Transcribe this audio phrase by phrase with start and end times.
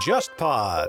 [0.00, 0.88] JustPod。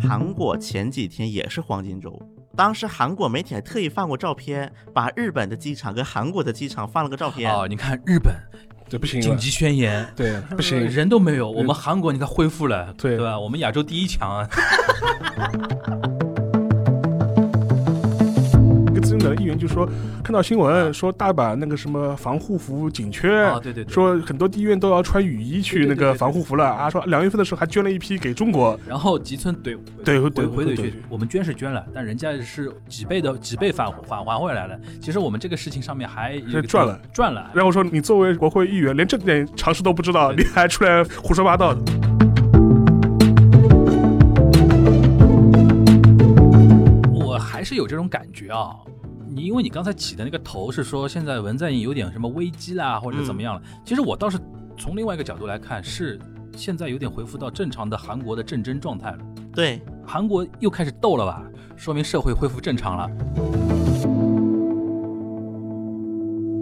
[0.00, 2.20] 韩国前几天也是黄金周，
[2.56, 7.52] 当时韩国媒体还特意放过照片，把日本的机场跟韩国的机场放了个照片。
[7.54, 8.34] 哦，你看日本
[8.90, 11.48] 对，不行紧，急宣言，对， 不行，人都没有。
[11.48, 13.38] 我们韩国你看恢复了，对对吧？
[13.38, 14.48] 我们亚洲第一强啊。
[19.36, 19.88] 议员就说，
[20.22, 23.92] 看到新闻说大阪那个什么防护服紧缺，啊，对对对。
[23.92, 34.78] 说很多医院都要穿雨衣去那个防护服了啊，说两月份的时候还捐了一批给中国，然后吉村怼回对对回怼句对对，我们捐是捐了，但人家是几倍的几倍返返还回来了。
[35.00, 37.50] 其实我们这个事情上面还赚了赚了。
[37.54, 41.80] 然后说你作为国会议员连这点常识都不知道，对你还出来胡说八道的，
[47.12, 48.76] 我还是有这种感觉啊。
[49.30, 53.62] 你因为你刚才起的那个头是说现在文在寅有点什么危机啦，或者怎么样了？
[53.84, 54.38] 其实我倒是
[54.76, 56.18] 从另外一个角度来看，是
[56.56, 59.18] 现在有点恢复到正常的韩国的战争状态了。
[59.52, 61.44] 对，韩国又开始斗了吧？
[61.76, 63.06] 说明社会恢复正常了。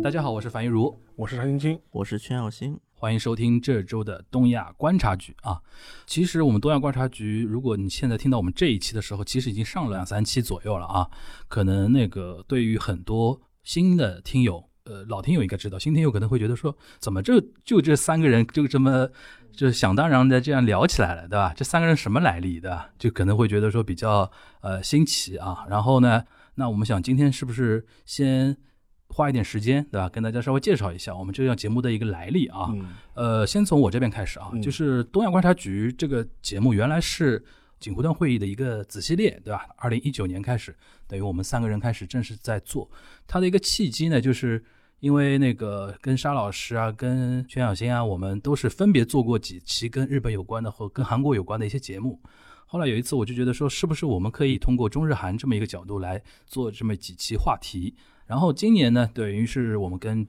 [0.03, 2.79] 大家好，我是樊玉茹，我是常青青，我是全小新。
[2.99, 5.61] 欢迎收听这周的东亚观察局啊。
[6.07, 11.11] 其实我们东亚观察局，如果你现在听到我们这一期的时候，其实已经上了两三期左右了啊。
[11.47, 19.07] 可能那个对于很多新的听友，呃，老听友应该知道，新听友可能会觉得说，怎么这就这三个人就这么
[19.53, 21.53] 就想当然的这样聊起来了，对吧？
[21.55, 22.89] 这三个人什么来历，对吧？
[22.99, 24.31] 就可能会觉得说比较
[24.63, 25.67] 呃新奇啊。
[25.69, 28.57] 然后呢，那我们想今天是不是先
[29.17, 30.11] 花一点时间，对吧？
[30.11, 32.69] 跟大家稍微介绍一下我们这档节目的一个来历啊。
[32.75, 37.43] 嗯呃，先从我这边开始啊，嗯就是东亚观察局这个节目原来是
[37.81, 39.67] 锦湖端会议的一个子系列，对吧？
[39.79, 42.91] 二零一九年开始，等于我们三个人开始正式在做。
[43.27, 44.63] 它的一个契机呢，就是
[45.01, 52.21] 因为那个跟沙老师啊、跟全小新啊，我们都是分别做过几期跟日本有关的和跟韩国有关的一些节目。
[52.67, 57.95] 后来有一次，我就觉得说，是不是我们可以通过中日韩这么一个角度来做这么几期话题？
[58.27, 60.27] 然后今年呢，等于是我们跟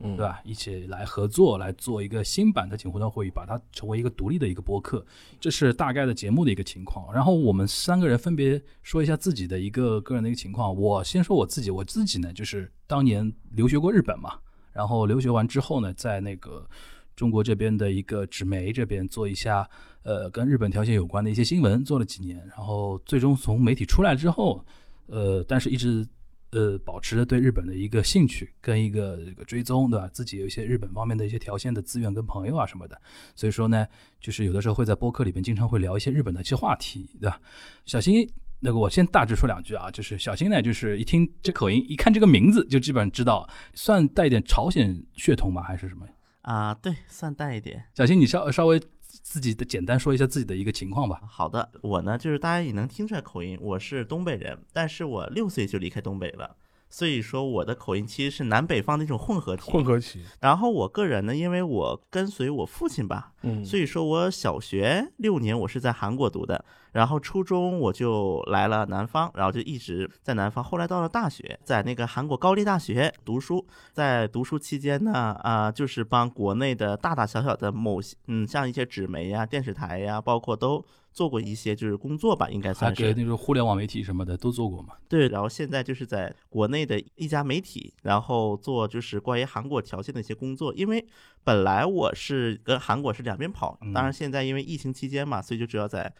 [0.00, 5.06] 嗯对吧，一起来合作来做一个新版的锦湖端会议，把它成为一个独立的一个播客，
[5.38, 7.14] 这是大概的节目的一个情况。
[7.14, 10.74] 然后我们三个人分别说一下自己的一个个人的一个情况。
[10.74, 14.38] 我先说我自己，我自己呢就是当年留学过日本嘛，
[14.72, 16.68] 然后留学完之后呢，在那个
[17.14, 19.68] 中国这边的一个纸媒这边做一下
[20.02, 24.64] 呃跟日本条线有关的一些新闻，做了几年，然后最终从媒体出来之后，
[25.06, 26.04] 呃，但是一直
[26.52, 30.08] 呃保持着对日本的一个兴趣跟一个这个追踪，对吧？
[30.12, 33.00] 自己有一些日本方面的一些条线的资源跟朋友啊什么的，
[33.34, 33.86] 所以说呢，
[34.20, 37.40] 就是有的时候会在播客里边经常会聊一些日本的一些话题，对吧？
[37.84, 38.28] 小新。
[38.62, 45.62] 那个我先大致说两句啊，就是小新呢，就是一听这口音，一看这个名字就基本上知道，算带一点朝鲜血统吗？
[45.62, 46.06] 还是什么？
[46.42, 47.82] 啊，对，算带一点。
[47.94, 48.78] 小新，你稍稍微
[49.22, 51.20] 自己的简单说一下自己的一个情况吧。
[51.26, 56.56] 好的，我呢就是大家也能听出来口音，我是东北人，但是我六岁就离开东北了，
[56.90, 59.70] 所以说我的口音其实是南北方的一种混合体。
[59.70, 70.62] 混合体，然后我个人呢，因为我跟随我父亲吧，嗯，所以说我小学六年我是在韩国读的，然后初中我就来了南方，然后就一直在南方。
[70.62, 75.12] 后来到了大学，在那个韩国高丽大学读书，在读书期间呢，
[75.42, 83.02] 啊、就是帮国内的大大小小的某些，嗯，像一些纸媒呀、电视台呀，包括都做过一些就是工作吧，应该算是。
[83.02, 84.94] 给那种互联网媒体什么的都做过嘛。
[85.08, 90.72] 对，然后现在就是在国内的一家媒体，然后做就是关于韩国条件的一些工作。
[90.74, 91.04] 因为
[91.42, 96.12] 本来我是跟韩国是两边跑，当然现在因为疫情期间嘛，所以就主要在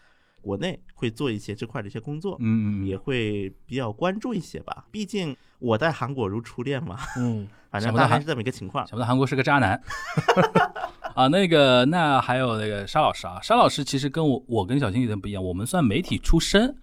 [0.42, 4.86] 国内会做一些这块的一些工作，嗯嗯也会比较关注一些吧。
[4.90, 8.86] 毕竟我在韩国如初恋嘛，嗯，反正大概是这么一个情况。
[8.86, 9.80] 想不到韩国是个渣男。
[11.20, 16.74] 啊，那个，那还有那个沙老师啊，沙老师其实跟我我跟小新有点不一样，我们算媒体出身。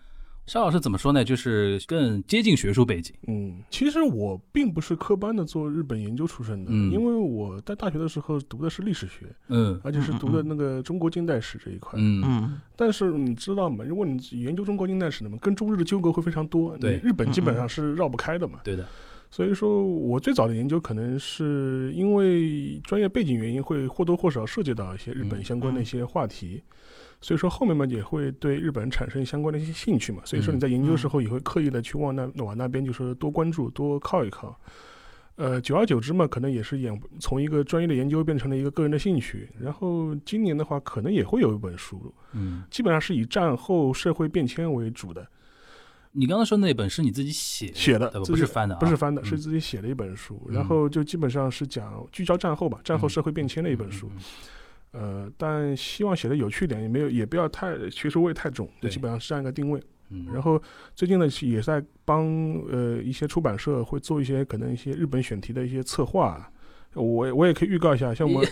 [0.46, 1.24] 沙老师怎么说呢？
[1.26, 3.16] 就是更接近学术背景。
[3.28, 12.00] 嗯，其实我并不是科班的做日本研究出身的，嗯因为我在大学的时候读的是历史学，嗯而且是读的那个中国近代史这一块。
[12.00, 13.84] 嗯嗯，但是你知道吗？
[13.84, 18.60] 如果你研究中国近代史的嘛，跟中日的纠葛会非常多，对日本基本上是绕不开的嘛。
[18.64, 18.88] 对的。
[19.30, 26.64] 所以说我最早的研究可能是因为专业背景原因，会或多或少涉及到一些日本嗯相关的一些话题。
[27.20, 30.22] 所以说后面嘛也会对日本产生相关的一些兴趣嘛。
[30.24, 34.58] 所以说你在研究的时候也会刻意的去往那往那边就是多关注多靠一靠。
[35.36, 39.50] 呃，久而久之嘛，可能也是演从一个专业的研究变成了一个个人的兴趣。
[39.60, 45.28] 然后今年的话，可能也会有一本书，嗯，基本上是以战后社会变迁为主的。
[46.18, 54.08] 你刚刚说那本是你自己写写的不是翻的、啊，不是翻的，嗯是自己写的一本书，嗯然后就基本上是讲聚焦战后吧，战后社会变迁的一本书。
[54.08, 54.24] 嗯嗯
[54.94, 59.80] 呃，但希望写的有趣一点，也没有也不要太学术味太重，就基本上是这样一个定位。
[60.10, 60.60] 嗯然后
[60.96, 62.26] 最近呢，也在帮
[62.72, 66.50] 呃一些出版社会做一些可能一些日本选题的一些策划。
[66.98, 68.50] 我我也可以预告一下，像我们，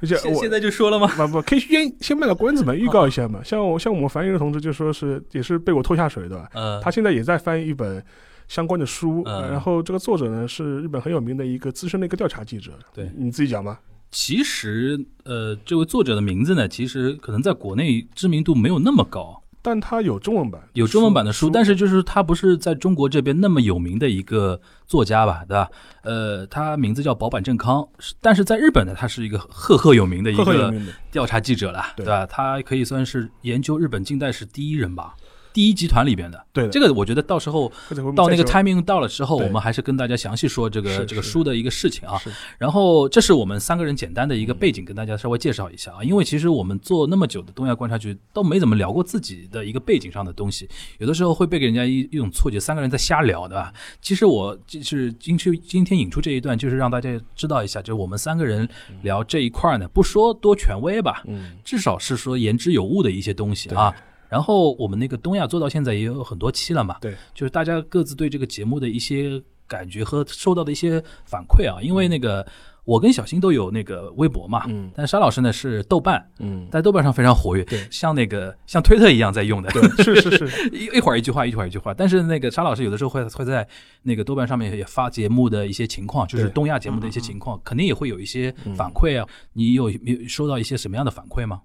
[0.00, 1.06] 而且我现现在就说了吗？
[1.16, 3.42] 不不，可以先先卖个关子嘛，预告一下嘛。
[3.44, 8.02] 像我像我们樊一的同志就说是也是被我拖下水的，嗯，他现在也在翻译一本
[8.46, 12.72] 相关的书，然后这个作者呢是日本很有名的一个资深的一个调查记者。
[12.94, 13.80] 对你自己讲吧。
[14.10, 25.68] 其实呃，这位作者的名字呢，其实可能在国内知名度没有那么高，但他有中文版，有中文版的书，书但是就是他不是在中国这边那么有名的一个作家吧，对吧？
[26.02, 27.86] 呃，他名字叫保坂正康，
[28.20, 30.72] 但是在日本呢，他是一个赫赫有名的一个。
[31.10, 32.26] 调查记者了，对对吧？
[32.26, 35.14] 他可以算是研究日本近代史第一人吧，
[35.58, 36.40] 第一集团里边的。
[36.52, 37.68] 对的，这个我觉得到时候
[38.14, 42.16] 到那个 timing 到了之后，我们还是跟大家详细说这个这个书的一个事情啊。
[42.58, 46.04] 然后这是我们三个人简单的一个背景，跟大家稍微介绍一下啊。
[46.04, 50.68] 因为其实我们做那么久的东亚观察局，都没怎么聊过自己的一个背景上的东西，
[50.98, 53.72] 有的时候会被给人家一一种错觉，三个人在瞎聊，对吧？
[54.00, 58.68] 其实我就是今去今天引出这一段，就是让大家知道一下，就是我们三个人
[59.02, 63.92] 聊这一块呢，不说多权威吧，嗯，至少是说言之有物的一些东西啊。
[64.28, 72.46] 然后我们那个东亚做到现在也有很多期了嘛，对，就是大家各自对这个节目的一些感觉和收到的一些反馈啊，因为那个
[72.84, 74.90] 我跟小新都有那个微博嘛，嗯。
[74.94, 77.86] 但沙老师呢是豆瓣，嗯，在豆瓣上非常活跃，对。
[77.90, 81.92] 像那个像推特一样在用的，对，是是是， 一一会儿一句话，一会儿一句话。
[81.92, 83.66] 但是那个沙老师有的时候会会在
[84.02, 86.52] 那个豆瓣上面也发节目的一些情况，就是对。
[86.52, 89.28] 东亚节目的一些情况，肯定也会有一些反馈啊。
[89.52, 91.60] 你有有收到一些什么样的反馈吗？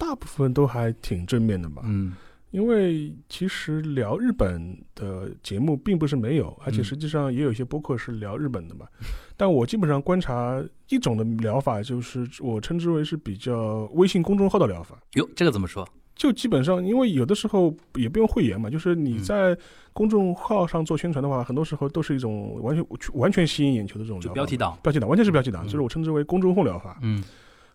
[0.00, 1.82] 大部分都还挺正面的吧。
[1.84, 2.14] 嗯
[2.50, 8.86] 因为其实聊日本的节目并不是没有，而且嗯实际上也有一些播客是聊日本的嘛。
[9.36, 14.98] 但我基本上观察一种的疗法，就是我称之为是比较微信公众号的疗法。
[15.14, 15.88] 哟，这个怎么说？
[16.16, 19.56] 就基本上，因为有的时候也不用会员嘛，就是你嗯在
[19.92, 24.28] 公众号上做宣传的话，很多时候都是一种完全完全吸引眼球的这种疗法。
[24.28, 24.76] 就标题党。
[24.82, 26.98] 标题党完全是标题党，嗯就是我称之为公众号疗法。
[27.00, 27.22] 嗯，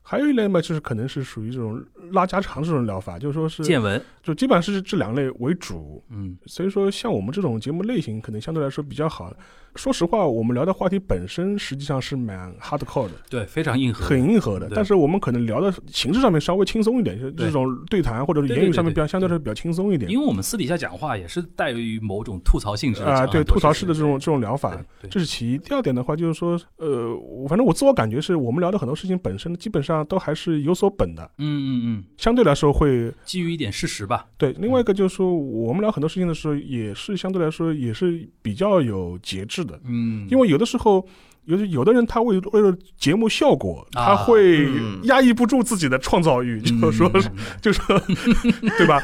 [0.07, 3.99] 还有一类嘛，就是可能是属于这种拉家常这种疗法，就是说是见闻。
[4.21, 6.03] 就基本上是这两类为主。
[6.09, 9.33] 嗯所以说，像我们这种节目类型，可能相对来说比较好。
[9.75, 14.05] 说实话，我们聊的话题本身实际上是蛮 hardcore 的，对，非常硬核。
[14.05, 14.69] 很硬核的。
[14.73, 20.09] 但是我们可能聊的形式上面稍微轻松一点，就是这种对谈或者言语上面比较相对来说比较轻松一点。
[20.09, 25.57] 因为我们私底下讲话也是带于某种吐槽性质啊、讲对吐槽式的这种这种疗法这是其一。
[25.57, 34.25] 第二点的话，就是说，呃，我反正我自我感觉是我们聊的很多事情本身基本上都还是有所本的，嗯嗯嗯，相对来说会基于一点事实吧。
[34.37, 34.51] 对。
[34.53, 41.07] 另外一个就是说，我们聊很多事情的时候，也是相对来说也是比较有节制的，嗯，因为有的时候。
[41.47, 47.29] 有的有的人他为为了节目效果，啊他会嗯压抑不住自己的创造欲，嗯就说是
[47.61, 48.01] 就说
[48.79, 48.99] 对吧？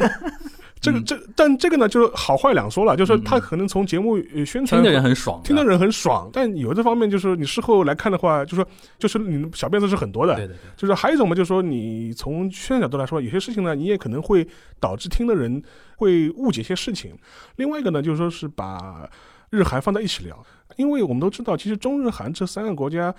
[0.82, 1.06] 这个嗯。
[1.06, 3.24] 这但这个呢，就是好坏两说了，就是说嗯。
[3.24, 8.68] 他可能从节目呃宣听传的人很爽，听的人很爽，但有这方面就是你事后来看的话，就说
[8.98, 14.46] 就是你小辫子是很多的，对对对，就是还有一种嘛，就是说你从宣传角度来说，有些事情呢，你也可能会
[14.80, 15.62] 导致听的人
[15.98, 17.14] 会误解一些事情。
[17.58, 19.08] 另外一个呢，就是说是把
[19.52, 20.44] 日韩放在一起聊，
[20.78, 23.14] 因为我们都知道，其实中日韩这三个国家。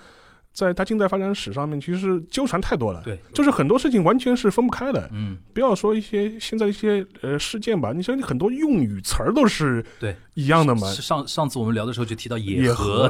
[0.53, 5.09] 在它近代发展史上面，其实纠缠太多了，对，就是很多事情完全是分不开的。
[5.11, 10.15] 嗯，不要说一些现在一些呃事件吧，你像很多用语词儿都是对。
[10.35, 13.07] 一样的嘛，上上次我们聊的时候就提到野河，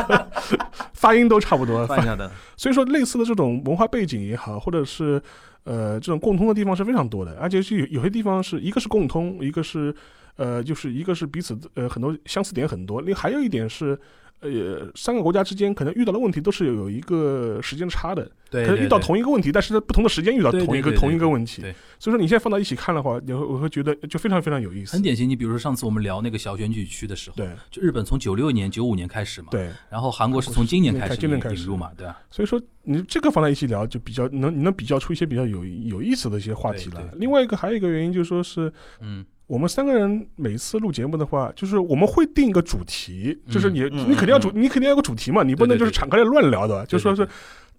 [0.94, 1.86] 发音都差不多。
[1.86, 5.22] 放下的，所以说，类似的这种文化背景也好，或者是
[5.64, 9.94] 呃这种共通的地方是非常多的，而且是有有些地方是一个是共通，一个是
[10.36, 13.98] 呃就是一个是彼此呃很多相似点很多，另还有一点是。
[14.40, 21.74] 呃，三个国家之间可能遇到的问题都是有一个时间差的，对，可能遇到同一个问题，但是在不同的时间遇到同一个同一个问题对。
[21.98, 25.02] 所以说你现在放到一起看的话，你会我会觉得就非常非常有意思很。
[25.02, 25.28] 典型。
[25.28, 32.18] 你比如说上次我们聊那个小选举区的时候，对就日本从九六年、九五年开始嘛，，对，然后韩国是从今年开始今年开始引入嘛，对吧？
[32.30, 47.26] 所以说你这个放在一起聊，就比较能你能比较出一些比较有有意思的一些话题来另外一个还有一个原因就是说是嗯，我们三个人每次录节目的话，就是我们会定一个主题，就是你嗯你肯定要主你肯定要有个主题嘛，你不能就是敞开来乱聊的，就说是。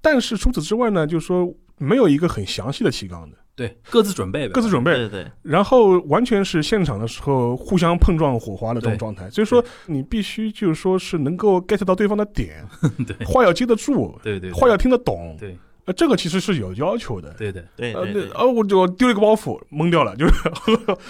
[0.01, 9.29] 但是除此之外呢，就是说没有一个很详细的提纲的，对，各自准备呗，各自准备，对对对，然后完全是现场的时候互相碰撞火花的这种状态。
[9.29, 12.65] 所以说你必须就是说是能够 get 到对方的点，
[13.05, 13.27] 对。
[13.27, 14.51] 话要接得住，对对，对。
[14.53, 15.57] 话要听得懂，对，
[15.89, 17.33] 呃，这个其实是有要求的。
[17.33, 20.33] 对的，呃，对对对，呃，我就丢了一个包袱，懵掉了，就是，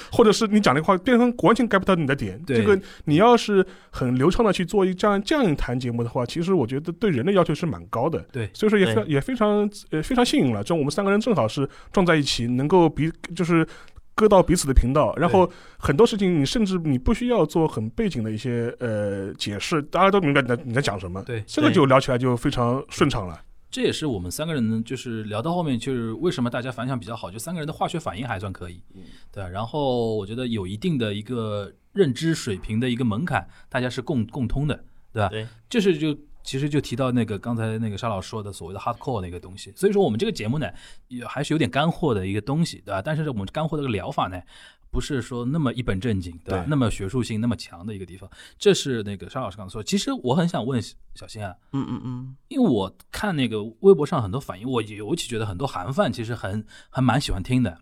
[0.10, 2.42] 或者是你讲的话，对方完全 get 不到你的点。
[2.44, 8.20] 对这个你要是很流畅的去做一这样这样一谈节目的话，其实我觉得对人的要求是蛮高的。
[8.32, 13.68] 对所以说也非对也非常呃非常幸运了，就我们三个人正好是撞在一起，能够彼就是。
[14.16, 23.40] 搁到彼此的频道，然后很多事情你甚至你不需要做很背景的一些呃解释，大家都明白你在你在讲什么，对，这个对就聊起来就非常顺畅了。
[23.72, 28.82] 这也是我们三个人就是聊到后面，就是为什么大家反响比较好，就三个人的化学反应还算可以，
[29.32, 29.48] 对。
[29.50, 34.84] 然后我觉得有一定的一个认知水平的一个门槛，大家是共共通的，
[35.14, 35.30] 对吧？
[35.30, 40.68] 对，这是就其实就提到那个刚才那个沙老师说的所谓的 hardcore 那个东西，所以说我们这个节目呢，
[41.08, 43.02] 也还是有点干货的一个东西，对吧？
[43.02, 44.42] 但是我们干货的这个疗法呢，
[44.92, 46.64] 不是说那么一本正经，对吧？
[46.64, 49.84] 对那么学术性那么强的一个地方，这是那个沙老师刚才说。
[49.84, 50.82] 其实我很想问
[51.16, 57.80] 小新啊，嗯嗯嗯，因为我看那个微博上很多反应，我尤其觉得很多韩范其实很很蛮喜欢听的。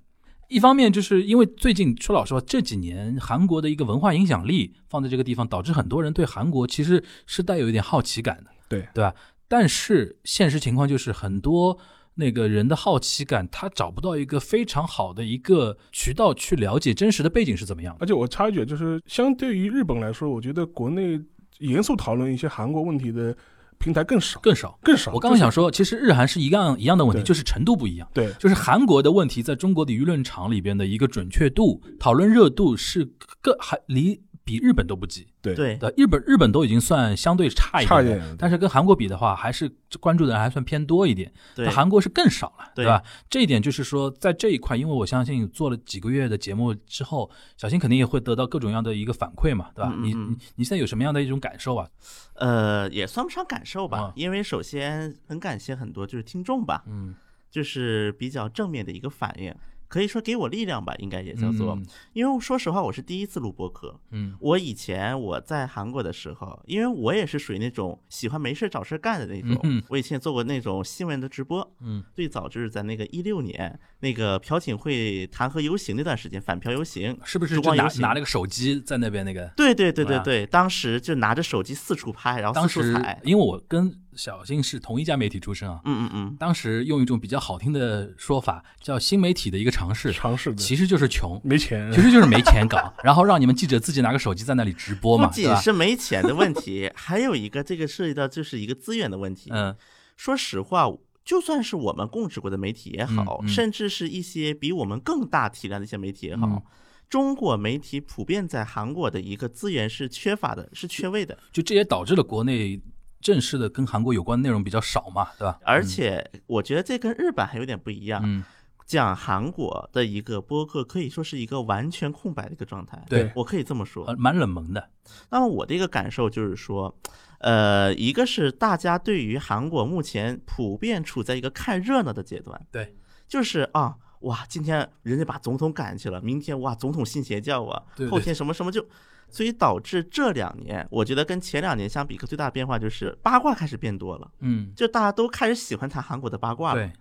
[0.49, 9.13] 一方面就是因为最近说老实话，这几年韩国的一个文化影响力放在这个地方，导致很多人对韩国其实是带有一点好奇感的，对对吧？
[9.49, 11.77] 但是现实情况就是很多
[12.17, 17.99] 那个人的好奇感，他找不到一个非常好的一个渠道去了解真实的背景是怎么样的。
[18.01, 21.19] 而且我插一句，就是相对于日本来说，我觉得国内
[21.59, 23.35] 严肃讨论一些韩国问题的
[23.77, 24.77] 平台更少，更少。
[24.81, 25.11] 更少。
[25.13, 28.07] 我刚刚想说，其实日韩是一样一样的问题，就是程度不一样。
[28.13, 33.05] 对就是韩国的问题，在中国的舆论场里边的一个准确度、讨论热度是
[33.41, 35.27] 更还离比日本都不及。
[35.41, 41.31] 对对对，日本日本都已经算相对差一点，差一点，但是跟韩国比的话，还是关注的人还算偏多一点。
[41.53, 43.03] 对，韩国是更少了，对吧？
[43.29, 49.93] 这一点就是说，在这一块，因为我相信做了几个月的节目之后，小新肯定也会得到各种各样的一个反馈嘛，对吧？
[49.99, 51.87] 你嗯嗯嗯你你现在有什么样的一种感受啊？
[52.35, 57.15] 呃，也算不上感受吧啊，因为首先很感谢很多就是听众吧，嗯，
[57.49, 59.53] 就是比较正面的一个反应，
[59.87, 61.73] 可以说给我力量吧，应该也叫做。
[61.75, 63.99] 嗯因为说实话，我是第一次录播客。
[64.11, 71.69] 嗯我以前我在韩国的时候，因为我也是属于那种喜欢没事找事干的那种，嗯我以前也做过那种新闻的直播。
[71.81, 77.17] 嗯最早就是在那个一六年那个朴槿惠弹劾游行那段时间，反朴游行。
[77.23, 79.51] 是不是就拿拿了个手机在那边那个？
[79.55, 83.21] 对对对对对对，当时就拿着手机四处拍，然后四处踩。
[83.23, 91.91] 因为我跟小新是同一家媒体出身啊，嗯嗯嗯，当时用一种比较好听的说法，叫新媒体的一个尝试，尝试的，其实就是穷，没钱。
[91.91, 95.55] 其，实就是没钱搞， 然后让你们记者自己拿个手机在那里直播嘛，不仅？
[95.57, 99.49] 是没钱的问题， 还有一个这个涉及到就是一个资源的问题。
[99.53, 99.75] 嗯。
[100.15, 100.91] 说实话，
[101.23, 103.47] 就算是我们供职过的媒体也好，嗯嗯。
[103.47, 106.61] 甚至是一些比我们更大体量的一些媒体也好，嗯。
[107.07, 111.37] 中国媒体普遍在韩国的一个资源是缺乏的，是缺位的。
[111.53, 112.81] 就这也导致了国内
[113.27, 115.59] 正式的跟韩国有关的内容比较少嘛，对吧？
[115.65, 118.21] 而且我觉得这跟日本还有点不一样。
[118.23, 118.41] 嗯，
[118.85, 124.05] 讲韩国的一个播客可以说是一个完全空白的一个状态，对我可以这么说。
[124.05, 124.89] 呃蛮冷门的，
[125.29, 126.97] 那么我的一个感受就是说，
[127.39, 132.95] 呃，一个是大家对于韩国目前普遍处在一个看热闹的阶段，对，
[133.27, 138.87] 就是啊，哇，今天人家把总统赶去了，明天哇，总统信邪教啊对，对后天什么什么就，
[139.29, 146.79] 所以导致这两年，我觉得跟前两年相比，一个最大的变化就是八卦开始变多了，嗯，就大家都开始喜欢谈韩国的八卦了。
[146.79, 146.91] 对，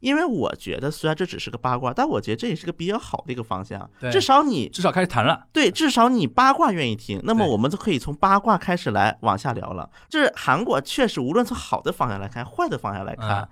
[0.00, 9.88] 因为我觉得虽然这只是个八卦，但我觉得这也是个比较好的一个方向对，至少你至少开始谈了，对，至少你八卦愿意听，那么我们就可以从八卦开始来往下聊了。
[10.08, 13.48] 就是韩国确实，无论从好的方向来看，坏的方向来看，啊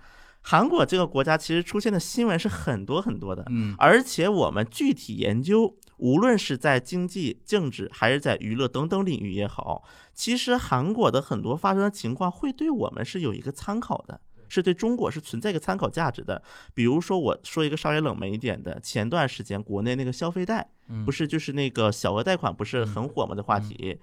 [0.47, 14.21] 韩国这个国家其实出现的新闻是很多很多的，嗯而且我们具体研究，无论是在经济、政治还是在娱乐等等领域也好，其实韩国的很多发生的情况会对我们是有一个参考的。
[14.47, 16.41] 是对中国是存在一个参考价值的，
[16.75, 23.99] 比如说我说一个稍微冷门一点的，前段时间国内那个消费贷，嗯不是就是那个小额贷款不是很火吗的话题。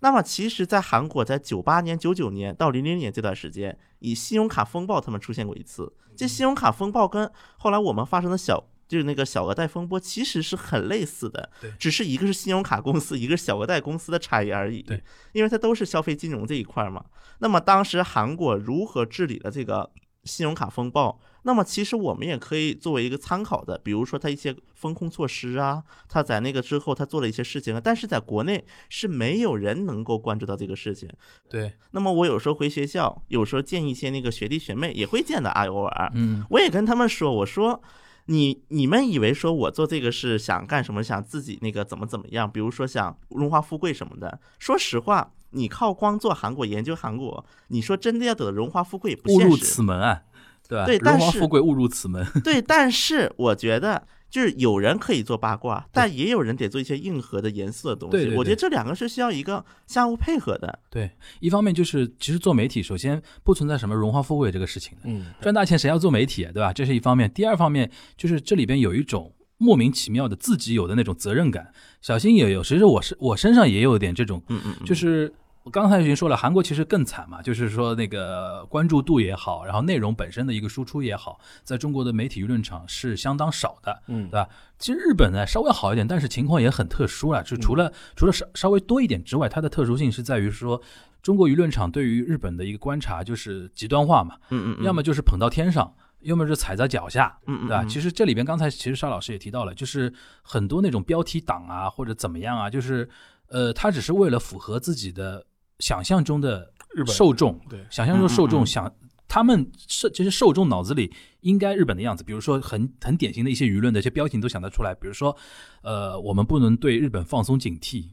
[0.00, 5.92] 那么其实，在韩国，在九八年、九九年到零零年这段时间，以信用卡风暴他们出现过一次。
[6.14, 14.80] 这信用卡风暴跟后来我们发生的小就是那个小额贷风波，其实是很类似的对，只是一个是信用卡公司，一个是小额贷公司的差异而已。
[14.82, 15.02] 对，
[15.32, 17.04] 因为它都是消费金融这一块儿嘛。
[17.40, 19.90] 那么当时韩国如何治理了这个
[20.24, 21.20] 信用卡风暴？
[21.42, 31.08] 那么其实我们也可以作为一个参考的，比如说它一些风控措施啊，它在那个之后它做了一些事情啊，但是在国内是没有人能够关注到这个事情。
[31.48, 37.82] 对，那么我有时候回学校，有时候见一些那个学弟学妹也会见的啊，偶尔，嗯我也跟他们说，我说。
[38.26, 41.02] 你你们以为说我做这个是想干什么？
[41.02, 42.50] 想自己那个怎么怎么样？
[42.50, 44.40] 比如说想荣华富贵什么的。
[44.58, 49.64] 说实话，你靠光做韩国研究韩国，你说真的要得荣华富贵也不误入现实。
[49.64, 50.22] 此门啊，
[50.68, 50.86] 对吧？
[50.86, 52.26] 对但是荣华富贵误入此门。
[52.42, 54.06] 对，但是我觉得。
[54.28, 58.12] 就是有人可以做八卦，但也有人得做一些硬核的、严肃的东西。
[58.12, 60.78] 对对对我觉得这两个是需要一个相互配合的。
[60.90, 66.72] 对，一方面就是其实做媒体，首先不存在什么荣华富贵这个事情的，嗯，赚大钱谁要做媒体，对吧？
[66.72, 67.30] 这是一方面。
[67.32, 71.72] 第二方面就是这里边有一种莫名其妙的自己有的那种责任感。
[72.02, 75.32] 小新也有，其实我是我身上也有点这种，嗯嗯，嗯就是
[75.66, 84.48] 我刚才已经说了，韩国其实更惨嘛，就是说那个关注度也好，然后内容本身的一个输出也好，在中国的媒体舆论场是相当少的，嗯对吧？
[84.78, 90.80] 其实日本呢稍微好一点，但是情况也很特殊了，就除了、除了稍稍微多一点之外，它的特殊性是在于说。
[91.20, 97.82] 中国舆论场对于日本的一个观察就是极端化嘛，嗯要么就是捧到天上，要么是踩在脚下，嗯嗯，对吧？
[97.82, 103.08] 嗯其实这里边刚才其实沙老师也提到了，就是很多那种标题党啊，或者怎么样啊，就是
[103.48, 105.44] 呃，他只是为了符合自己的
[105.78, 108.94] 想象中的日本受众，对想象中受嗯嗯嗯众想。
[109.28, 115.36] 他们是就是受众脑子里应该日本的样子，比如说很很典型的一些舆论的一些标题都想得出来，比如说，
[115.82, 118.10] 呃，我们不能对日本放松警惕，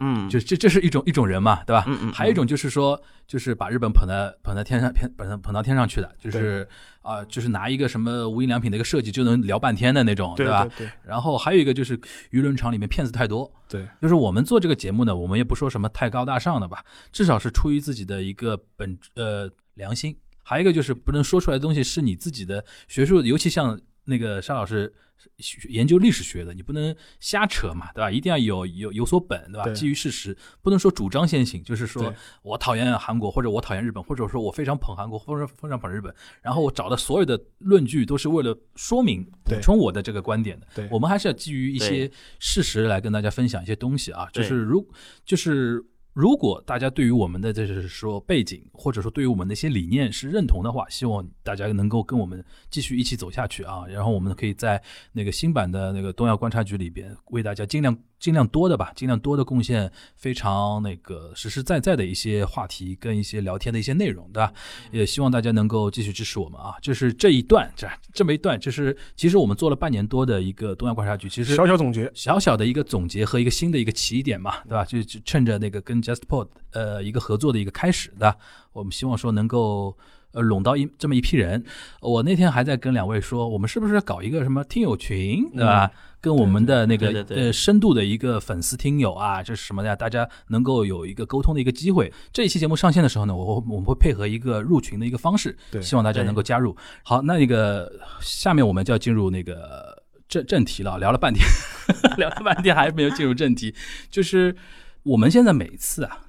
[0.00, 1.84] 嗯，就这这是一种一种人嘛，对吧？
[1.86, 6.66] 嗯嗯嗯还有一种就是说，就是把日本捧在捧在天上，捧捧捧到天上去的，就是
[7.02, 10.64] 啊、就是拿一个什么无印良品的一个设计就能聊半天的那种，对吧？
[10.76, 11.96] 对对然后还有一个就是
[12.30, 20.16] 舆论场里面骗子太多，对，就是我们做这个节目呢，我们也不说什么太高大上的吧，至少是出于自己的一个本呃良心。
[20.42, 24.92] 还有一个就是不能说出来的东西是你自己的学术，尤其像那个沙老师
[25.38, 28.10] 学研究历史学的，你不能瞎扯嘛，对吧？
[28.10, 29.64] 一定要有有有所本，对吧？
[29.64, 40.66] 对基于事实，不能说主张先行，就是说我讨厌韩国，或者我讨厌日本，或者说我非常捧韩国，或者非常捧日本，然后我找的所有的论据都是为了说明补对充我的这个观点的。
[40.74, 44.88] 对我们还是要基于一些事实来跟大家分享一些东西啊，就是如
[45.24, 45.84] 就是。
[46.16, 53.84] 如果大家对于我们的就是说背景，或者说对于我们的一些理念是认同的话，希望大家能够跟我们继续一起走下去啊。
[53.86, 54.82] 然后我们可以在
[55.12, 64.52] 那个新版的那个东亚观察局里边，为大家尽量尽量多的吧，尽量多的贡献非常那个实实在在的一些话题跟一些聊天的一些内容，对吧？
[64.90, 66.74] 也希望大家能够继续支持我们啊。
[66.80, 74.84] 就是这一段这这么一段，就是其实我们做了半年多的一个东亚观察局，其实小小总结，小小的一个总结和一个新的一个起点嘛，对吧？
[74.84, 78.36] 就就趁着那个跟 JustPod 呃一个合作的一个开始，对吧？
[78.72, 79.96] 我们希望说能够
[80.36, 81.64] 呃拢到一这么一批人。
[82.00, 85.90] 我那天还在跟两位说，我们是不是搞一个什么听友群，对吧？
[86.18, 89.94] 跟我们的那个呃深度的一个粉丝听友啊，这是什么呀？
[89.94, 92.12] 大家能够有一个沟通的一个机会。
[92.32, 96.76] 这一期节目上线的时候呢，我我们会配合一个入群的一个方式，对希望大家能够加入。
[97.04, 101.46] 好，那那个下面我们就要进入那个正正题了，聊了半天，
[102.18, 103.72] 聊了半天还没有进入正题，
[104.10, 104.56] 就是
[105.04, 106.25] 我们现在每次啊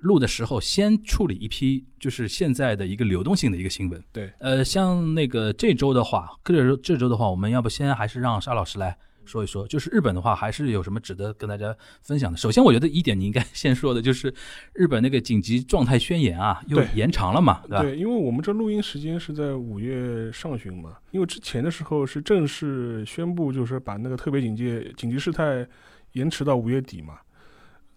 [0.00, 4.02] 录的时候，先处理一批就是现在的一个流动性的一个新闻。
[4.12, 12.38] 对，呃，像那个这周的话，这周这周的话，我们要不先还是让沙老师来说一说，就是日本的话，还是有什么值得跟大家分享的？
[12.38, 14.32] 首先，我觉得一点你应该 先说的就是
[14.72, 17.82] 日本那个紧急状态宣言啊，又延长了嘛，对吧？
[17.82, 25.66] 对，因为我们这录音时间是在五月上旬嘛，因为之前的时候是正式宣布，就是把那个特别警戒、紧急事态
[26.12, 27.18] 延迟到五月底嘛。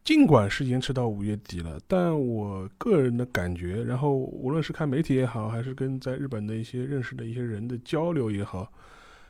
[0.04, 8.70] 尽管是延迟到五月底了，但我个人的感觉，然后无论是看媒体也好，还是跟在日本的一些认识的一些人的交流也好，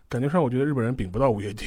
[0.09, 1.65] 感觉上我觉得日本人顶不到五月底。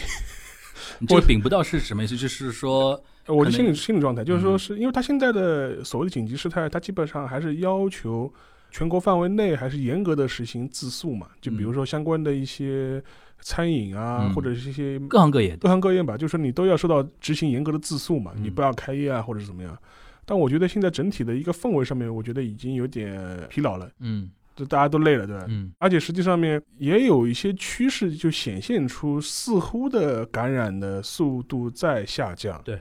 [0.99, 2.17] 你 这个顶不到是什么意思？
[2.17, 8.33] 就是说，呃我的心理心理状态就是说，嗯是因为他现在的所谓的紧急事态，他基本上还是要求
[8.73, 11.29] 全国范围内还是严格的实行自诉嘛。
[11.41, 13.01] 就比如说相关的一些
[13.41, 14.35] 餐饮啊，嗯。
[14.35, 18.45] 或者是一些各行各业各行各业吧，就是说你都要受到执行严格的自诉嘛，嗯。
[18.45, 19.77] 你不要开业啊，或者是怎么样。
[20.25, 24.31] 但我觉得现在整体的一个氛围上面，我觉得已经有点疲劳了，嗯。
[24.57, 25.45] 就大家都累了，对吧？
[25.49, 25.71] 嗯。
[25.79, 32.59] 而且实际上面也有一些趋势，就显现出似乎的感染的速度在下降。
[32.65, 32.81] 对，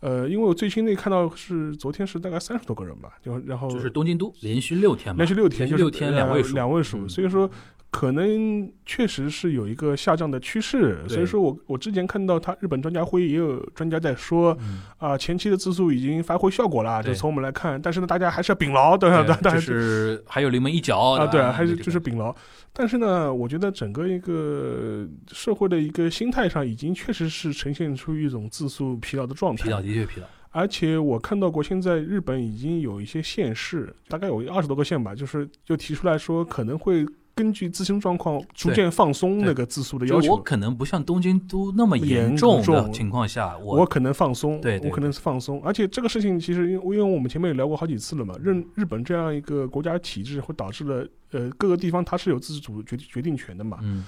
[0.00, 7.08] 呃，因为我最新那看到是昨天是大概三十多个人吧，就然后就是东京都连续六天嘛，连续六天，就是连续六天呃两位数，两位数，嗯。
[7.08, 7.50] 所以说
[7.90, 10.98] 可能确实是有一个下降的趋势。
[11.08, 19.22] 所以说我我之前看到他日本专家会议也有专家在说嗯啊、前期的自诉已经发挥效果了，就从我们来看，但是呢，大家还是要秉牢， 对吧？
[19.22, 22.34] 对大家就是还有临门一脚啊，对啊，还是就是秉牢。
[22.72, 29.86] 但是呢，我觉得整个一个社会的一个心态上，已经确实是呈现出一种自诉疲劳的状态疲劳，态。
[29.86, 30.26] 的确疲劳。
[30.50, 37.04] 而且我看到过，现在日本已经有一些县市，大概有二十多个县吧，就是就提出来说可能会
[37.36, 40.32] 根据自身状况逐渐放松那个自诉的要求。
[40.32, 42.90] 我可能不像东京都那么严严重的重。
[42.90, 54.06] 情况下，我我可能放松，对对我可能是放松，而且这个事情其实因为因为我们前面也聊过好几次了嘛，日日本这样一个国家体制会导致了呃各个地方它是有自主决决定权的嘛，嗯，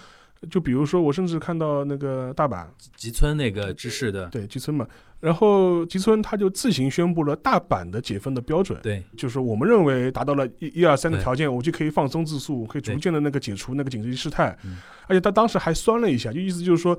[0.50, 2.66] 就比如说我甚至看到那个大阪。
[2.96, 4.86] 吉村那个知识的，对吉村嘛，
[5.20, 14.78] 然后吉村他就自行宣布了大阪的解封的标准，对就是我们认为达到了一一二三的条件，我就可以放松自诉，可以逐渐的那个解除那个紧急事态嗯。
[15.08, 16.96] 而且他当时还酸了一下，就意思就是说，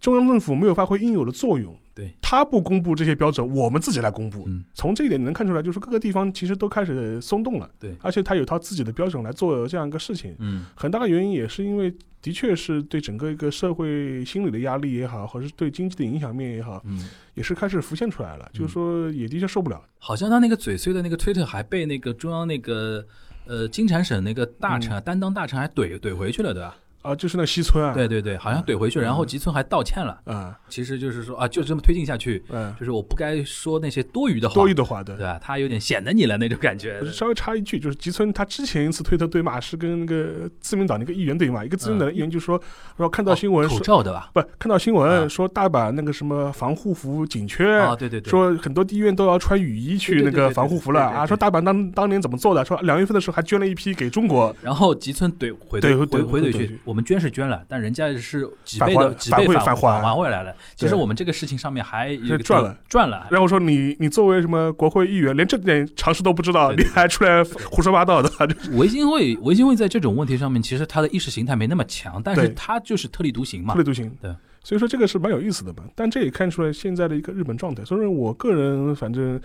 [0.00, 1.76] 中央政府没有发挥应有的作用。
[1.92, 4.44] 对，他不公布这些标准，我们自己来公布。
[4.46, 7.68] 嗯从这一点你能看出来，就是各个地方其实都开始松动了。
[7.80, 10.36] 对而且他有他自己的标准来做这样一个事情。
[10.38, 18.50] 嗯很大的原因也是因为，的确是对整个一个社会心理的压力也好，或者是对经济的影响面也好，嗯，也是开始浮现出来了。
[18.52, 19.82] 就是说，也的确受不了。
[19.98, 23.02] 好像他那个嘴碎的那个推特还被那个中央那个
[23.46, 26.76] 呃金产省那个大臣啊、担当大臣还怼怼回去了，对吧？
[27.08, 30.18] 啊，就是那西村啊，对对对，好像怼回去，然后吉村还道歉了。
[30.26, 35.24] 嗯，其实就是说啊，就这么推进下去，嗯，就是我不该说那些多余的话，多余的话，对对。
[35.24, 35.38] 吧？
[35.42, 37.04] 他有点显得你了那种感觉。
[37.10, 42.60] 稍微插一句，就是吉村他之前一次推特对骂是跟那个自民党那个议员对骂，一个自民党的议员就说，
[42.96, 44.30] 说看到新闻口罩对吧？
[44.34, 60.52] 不看到新啊闻说大阪那个什么防护服紧缺，啊，对对对，说很多医院都要穿雨衣去那个防护服了啊，说大阪当当年怎么做的，说两月份的时候还捐了一批给中国，然后吉村怼回怼怼回怼去，我们捐是捐了，但人家是几返倍的几倍返返还还回来了。
[60.74, 63.28] 其实我们这个事情上面还赚了赚了。
[63.30, 68.28] 然后说你你作为什么国会议员，连这点常识都不知道，你还出来胡说八道的，
[68.72, 73.84] 维新会维新会在这种问题上面，其实他的意识形态没那么强，但是他就是特立独行嘛特立。
[73.84, 74.10] 独行。
[74.20, 74.34] 对，
[74.64, 75.84] 所以说这个是蛮有意思的嘛。
[75.94, 77.84] 但这也看出来现在的一个日本状态。
[77.84, 79.40] 所以说我个人反正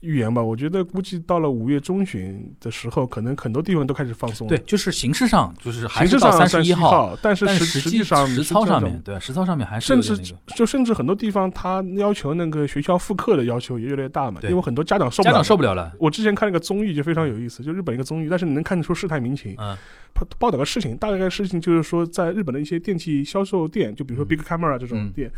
[0.00, 4.56] 预言吧，我觉得估计到了五月中旬的时候，可能很多地方都开始放松了。
[4.56, 15.36] 对，就是形式上就是还是到三十一一号，，但是实实际上实操上面，对实操上面还是甚至就甚至很多地方他要求那个学校复课的要求也越来越大嘛，因为很多家长受不家了。
[15.36, 15.92] 长受不了了。
[15.98, 19.54] 我之前看了个综艺就非常有意思，就日本一个综艺，但是你能看得出事态民情。
[19.58, 19.76] 嗯
[20.12, 25.30] 报报道个事情，大概事情就是说，在日本的一些电器销售店，就比如说嗯 Big Camera 这种嗯店，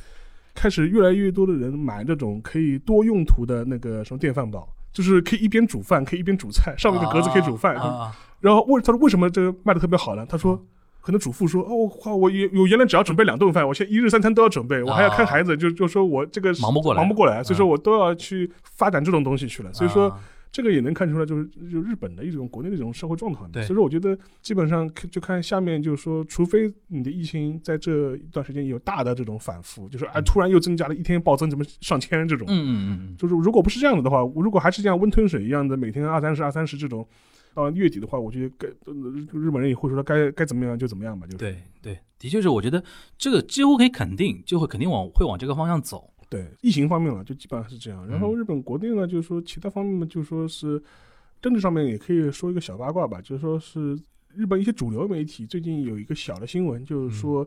[0.55, 7.75] 开始越来越多的人买这种可以多用途的那个什么电饭煲，就是可以一边煮饭，可以一边煮菜，上面的格子可以煮饭。
[8.41, 10.27] 然后为他说为什么这个卖的特别好呢？
[10.29, 10.65] 他说。
[11.05, 19.73] 可能主妇说：“哦，我，我原来只要准备两顿饭，我现在一日三餐都要准备，我还要看孩子，就就说我这个忙不过来忙不过来，所以说嗯我都要去发展这种东西去了。
[19.73, 20.21] 所以说，啊
[20.53, 23.51] 这个也能看出来，就是就日本的一种国内的一种社会状况。
[23.51, 23.63] 对。
[23.65, 30.25] 所以说我觉得基本上就看下面，就是说，除非你的疫情在这一段时间有大的这种反复，就是啊嗯。
[30.25, 33.17] 突然又增加了一天暴增，怎么上千这种，嗯嗯嗯。
[33.17, 37.07] 就是如果不是这样子的话，如果还是这样温吞水一样的每天二三十二三十这种，
[37.55, 38.93] 到月底的话，我觉得该呃
[39.33, 41.39] 日本人也会说该该怎么样就怎么样吧，就是。
[41.39, 42.85] 对对，的确是，我觉得
[43.17, 46.12] 这个几乎可以肯定，就会肯定往会往这个方向走。
[46.33, 48.09] 对疫情方面嘛，就基本上是这样。
[48.09, 50.83] 然后嗯日本国内呢，就是说其他方面呢，就说是
[51.41, 53.99] 政治上面也可以说一个小八卦吧，就是说是
[54.35, 57.47] 日本一些主流媒体最近有一个小的新闻，就是说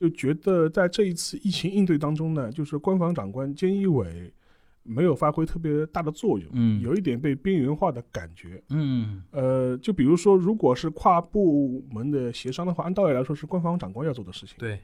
[0.00, 4.32] 就觉得在这一次疫情应对当中呢，就是官房长官菅义伟
[4.82, 8.62] 没有发挥特别大的作用，嗯有一点被边缘化的感觉。
[8.70, 14.54] 嗯呃，就比如说，如果是跨部门的协商的话，按道理来说是官方长官要做的事情。
[14.58, 14.78] 对，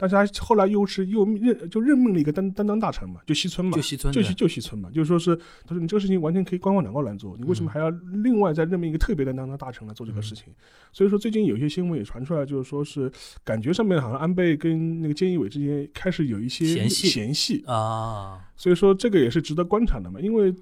[0.00, 5.36] 但是他后来又是又任就任命了一个担担当大臣嘛，就西村嘛，就西村就西就西村嘛，就是说是
[5.66, 7.90] 他说你这个事情完全可以官方长官来做，你为什么嗯还要
[8.22, 10.46] 另外再任命一个特别的担当的大臣来做这个事情？
[10.90, 13.12] 所以说最近有些新闻也传出来，就是说是
[13.44, 20.54] 感觉上面好像安倍跟那个菅义伟之间开始有一些嫌隙嫌隙，啊，所以说这个也是值得观察的嘛，因为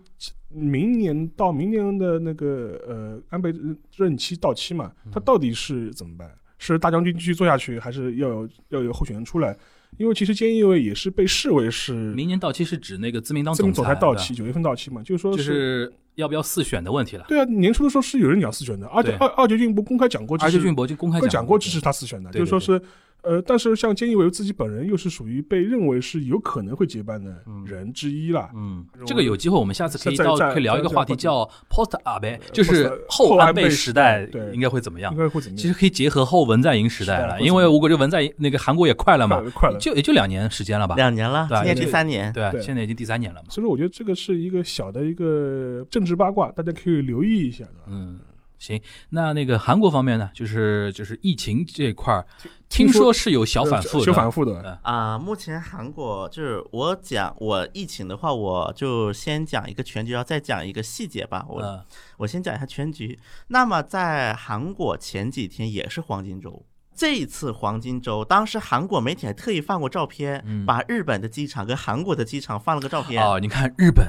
[0.49, 3.55] 明年到明年的那个呃安倍
[3.97, 6.29] 任期到期嘛，嗯他到底是怎么办？
[6.59, 9.57] 是大将军继续做下去，还是要有要有候选人出来？
[9.97, 17.25] 因为其实菅义伟也是被视为是明年到期是指那个自民党自民总裁到期，九月份到期嘛，就是说就是要不要四选的问题了。
[17.27, 22.81] 对啊，年初的时候是有人讲四选的，而且二二杰俊博公开讲过支持，而且俊博就公开讲讲过支持他四选的，就是说是
[23.23, 28.51] 呃，但是像菅义伟自己本人又是属于被认为是有可能会接班的人之一啦。
[28.55, 35.19] 嗯，这个有机会，我们下次可以到可以聊一个话题，叫 post 阿贝，就是后安倍时时代应该会怎么样应？
[35.19, 35.63] 该会怎么样？
[35.63, 39.79] 其实可以结合后文在寅时代了，因为我国这文在寅那个韩国也快了嘛快，了。
[39.79, 40.95] 就也就两年时间了吧？
[40.95, 43.49] 两年了，今年也第三年，对现在已经第三年了嘛。
[43.51, 47.75] 所以说，我觉得这个是一个小的一个政治八卦，大家可以留意一下的。
[47.87, 48.19] 嗯，
[48.59, 52.27] 行，那那个韩国方面呢，就是就是疫情这块儿，
[52.69, 54.61] 听听说说是有小反复的，小反复的。
[54.63, 61.47] 嗯啊、目前韩国就是我讲我疫情的话，我就先讲一个全局，然后再讲一个细节吧。
[61.49, 61.81] 我、嗯
[62.19, 63.17] 我先讲一下全局。
[63.47, 66.67] 那么在韩国前几天也是黄金周。
[66.97, 73.23] 这一次黄金周，当时韩国媒体还特意放过照片，嗯把日本的机场跟韩国的机场放了个照片。
[73.25, 74.05] 哦，你看日本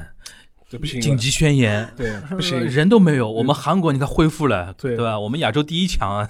[0.70, 4.94] 这不行，紧急宣言，对，不行，人都没有，我们韩国你看恢复了，对。
[4.94, 5.18] 对吧？
[5.18, 6.28] 我们亚洲第一强啊，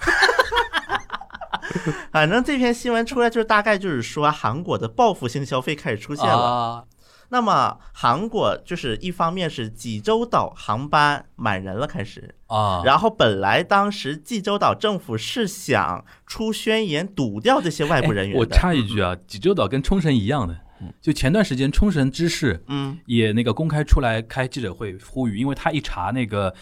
[2.11, 6.43] 反正这篇新闻出来，就是大概就是说韩国的报复性消费开始出现了。
[6.43, 6.85] 啊。
[7.33, 20.57] 那么韩国就是一方面是济州岛航班满人了，开始，啊，然后本来当时济州岛政府是想出宣言堵掉这些外部人员我插一句啊，济州岛跟冲绳一样的，
[21.01, 26.55] 就前段时间冲绳知事嗯，也那个公开出来开记者会呼吁，因为他一查那个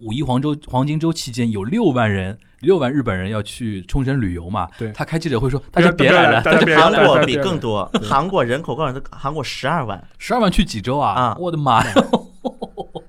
[0.00, 11.94] 五一黄州黄金周期间有六万人，六万日本人要去冲绳旅游嘛，对他开记者会说大家别来了，大家韩国比更多，韩国人口告诉你，韩国十二万，十二万去济州啊，啊我的妈呀！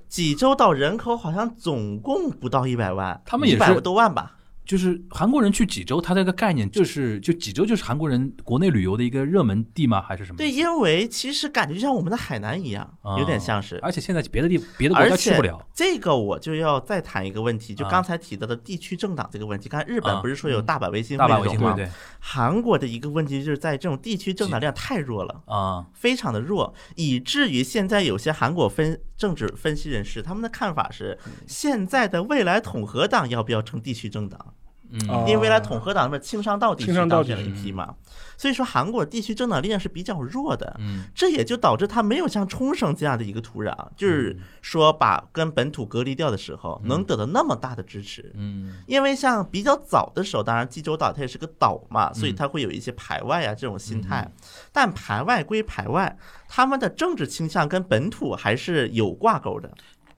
[0.08, 4.36] 济州岛人口好像总共不到一百万，他们也是百多万吧。
[4.70, 10.00] 就是韩国人去济州，他这个概念就是，就济州就是韩国人国内旅游的一个热门地吗？
[10.00, 10.36] 还是什么？
[10.36, 13.80] 对，因为其实感觉就像我们的海南一样，啊有点像是。
[13.82, 19.68] 而且现在别的地别的国家去不了，这个我就要再谈一个问题，就啊刚才提到的地区政党这个问题。
[19.68, 21.76] 看日本啊不是说有大阪维新大阪会这种吗？
[22.20, 25.42] 韩国的一个问题就是在这种地区政党量太弱了。
[25.46, 34.54] 啊，非常的弱，以至于现在有些韩国分政治分析人士他们的看法是，现在的未来统合党要不要成地区政党？
[34.92, 37.94] 因为未来统合党那边青商道地区青商道当选了一批嘛，
[38.36, 40.76] 所以说韩国地区政党力量是比较弱的。
[40.80, 48.32] 嗯这也就导致他没有像冲绳这样的一个土壤，就是嗯说把跟本土隔离掉的时候，能得到那么大的支持。
[48.34, 54.28] 嗯因为像比较早的时候，当然济州岛它也是个岛嘛，所以嗯它会有一些排外啊这种心态。
[54.72, 56.16] 但排外归排外，
[56.48, 59.70] 他们的政治倾向跟本土还是有挂钩的。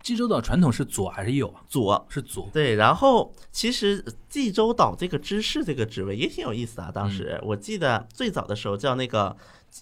[0.02, 1.62] 济州岛传统是左还是右啊？
[1.68, 6.90] 左是左，对，然后其实济州岛这个知事这个职位也挺有意思啊。
[6.92, 9.36] 当时我记得最早的时候叫那个，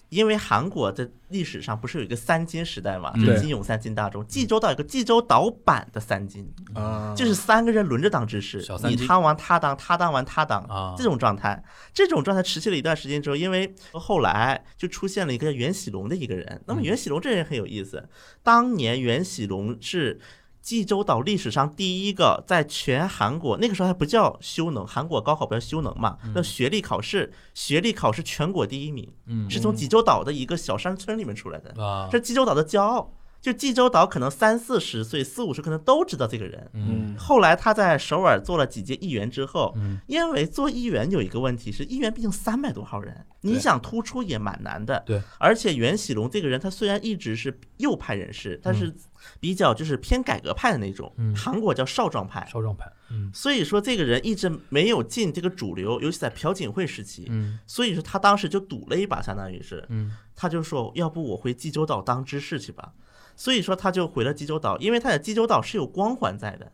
[0.09, 3.21] 因为韩国的历史上不是有一个三金时代嘛，嗯。
[3.21, 3.39] 就对。
[3.39, 16.61] 金永三金大中，济州岛有个济州岛版的三金，啊，就是三个人轮着当知识你当完他当，他当完他当啊，这种状态，这种状态持续了一段时间之后，因为后来就出现了一个叫袁喜龙的一个人。
[16.67, 18.07] 那么袁喜龙这人很有意思，
[18.43, 20.19] 当年袁喜龙是。
[20.61, 31.73] 济州岛历史上第一个在全韩国那个时候还不叫修能，韩国高考不叫修能嘛，那学历考试，学历考试全国第一名，嗯是从济州岛的一个小山村里面出来的，
[32.11, 33.11] 是济州岛的骄傲。
[33.41, 37.07] 就济州岛可能三四十岁、四五十可能都知道这个人，嗯。
[37.07, 37.17] 嗯。
[37.17, 39.99] 后来他在首尔做了几届议员之后，嗯。
[40.05, 45.01] 因为做议员有一个问题是，议员毕竟三百多号人，你想突出也蛮难的。
[45.07, 48.93] 对，而且袁喜龙这个人，他虽然一直是右派人士，但是
[49.39, 51.35] 比较就是偏改革派的那种，嗯。
[51.35, 52.47] 韩国叫少壮派。
[52.47, 53.31] 少壮派，嗯。
[53.33, 57.25] 所以说，这个人一直没有进这个主流，尤其在朴槿惠时期。
[57.29, 57.57] 嗯。
[57.65, 60.15] 所以说，他当时就赌了一把，相当于是，嗯。
[60.35, 62.93] 他就说，要不我回济州岛当知事去吧。
[63.41, 66.71] 所以说，他就回了济州岛，因为他在济州岛是有光环在的。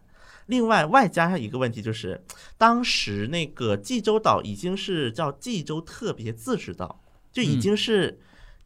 [0.47, 2.21] 另外，外加上一个问题就是，
[2.57, 7.01] 当时那个济州岛已经是叫济州特别自治岛，
[7.31, 8.19] 就已经是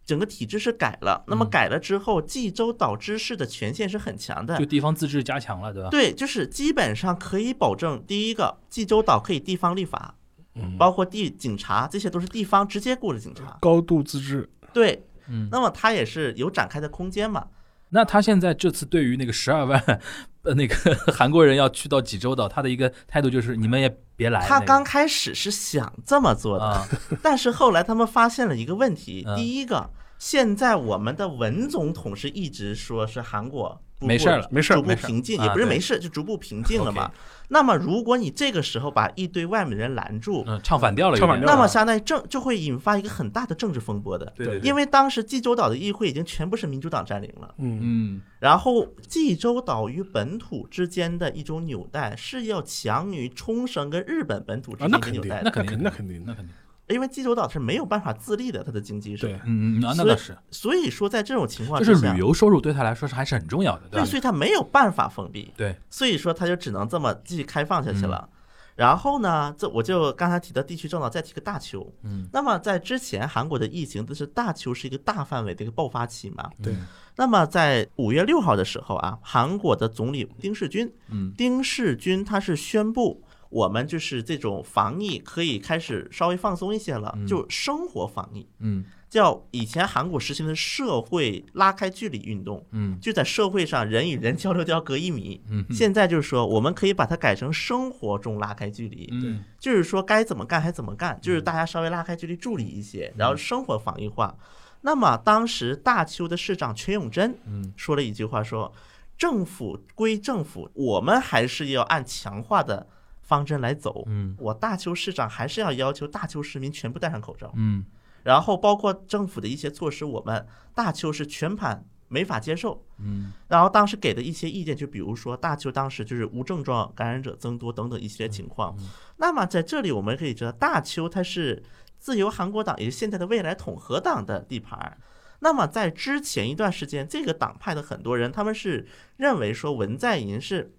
[0.03, 1.23] 整个体制是改了。
[1.27, 4.65] 那么改了之后，济州岛知事的权限是很强的就。
[4.65, 5.89] 地方自治加强了，对吧？
[5.91, 10.15] 对，就是基本上可以保证，第一个，济州岛可以地方立法，
[10.55, 13.59] 嗯包括地警察，这些都是地方直接雇的警察。
[13.61, 17.45] 高度自治，对，嗯，那么它也是有展开的空间嘛。
[17.91, 19.79] 那他现在这次对于那个十二万
[20.43, 20.75] 呃那个
[21.13, 24.45] 韩国人要去到济州岛，他的一个态度就是你们也别来。
[24.47, 26.87] 他刚开始是想这么做的，啊，
[27.21, 29.23] 但是后来他们发现了一个问题。
[29.27, 37.11] 嗯第一个，现在我们的文总统是一直说是韩国没事儿了逐步没事儿没事儿平静，也不是没事，就逐步平静了嘛。
[37.49, 44.31] 那么如果你这个时候把一堆外面的人拦住，嗯，唱反调了，唱反调了那么相当于政就会引发一个很大的政治风波的。
[44.35, 56.55] 对对，因为当时济州岛的议会已经全部是民主党占领了，嗯，嗯然后济州岛与本土之间的一种纽带是要强于冲绳跟日本本土之啊，间那肯定，的纽带的，那肯定那肯定的，那肯定，
[56.91, 59.27] 因为济州岛是没有办法自立的，它的经济是。
[59.27, 64.05] 对，嗯那倒是，所以说在这种情况之下，就是旅游收入对他来说是还是很重要的，对，吧？
[64.05, 68.29] 所以他没有办法封闭，对，所以说他就只能这么继续开放下去了。
[68.31, 68.37] 嗯
[68.73, 71.93] 然后呢，这我就刚才提到地区政党，再提个大邱。
[72.03, 76.49] 嗯，那么在之前韩国的疫情都是大邱是一个大范围的一个爆发期嘛。
[76.63, 76.73] 对
[77.17, 83.21] 那么在五月六号的时候啊，韩国的总理丁世军，嗯，丁世军他是宣布。
[83.51, 88.83] 我们就是这种防疫可以开始稍微放松一些了，就生活防疫，嗯。
[89.09, 92.97] 叫以前韩国实行的社会拉开距离运动，嗯。
[93.01, 95.41] 就在社会上人与人交流都要隔一米。
[95.49, 99.43] 嗯现在就是说，我们可以把它改成生活中拉开距离，嗯。
[99.59, 104.33] 就是说该怎么干还怎么干，就是大家稍微拉开距离助理一些，然后生活防疫化。
[104.79, 107.73] 那么当时大邱的市长全永贞嗯。
[107.75, 108.73] 说了一句话说
[109.17, 112.87] ：“政府归政府，我们还是要按强化的
[113.31, 114.03] 方针来走。
[114.07, 117.49] 嗯我大邱市长还是要要求大邱市民全部戴上口罩。
[117.55, 117.85] 嗯
[118.23, 122.85] 然后包括政府的一些措施，我们大邱是全盘没法接受。
[122.99, 128.75] 嗯然后当时给的一些意见，就比如说大邱当时就是无症状感染者增多等等一些情况。
[129.17, 131.63] 那么在这里我们可以知道，大邱它是
[131.97, 134.97] 自由韩国党，也是现在的未来统合党的地盘。
[135.43, 138.85] 那么在之前一段时间，这个党派的很多人，他们是
[139.17, 140.75] 认为说文在寅是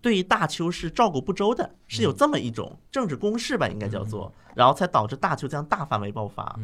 [0.00, 6.58] 对于大邱是照顾不周的，是有这么一种政治攻势吧，应该叫做，然后才导致大邱这样大范围爆发。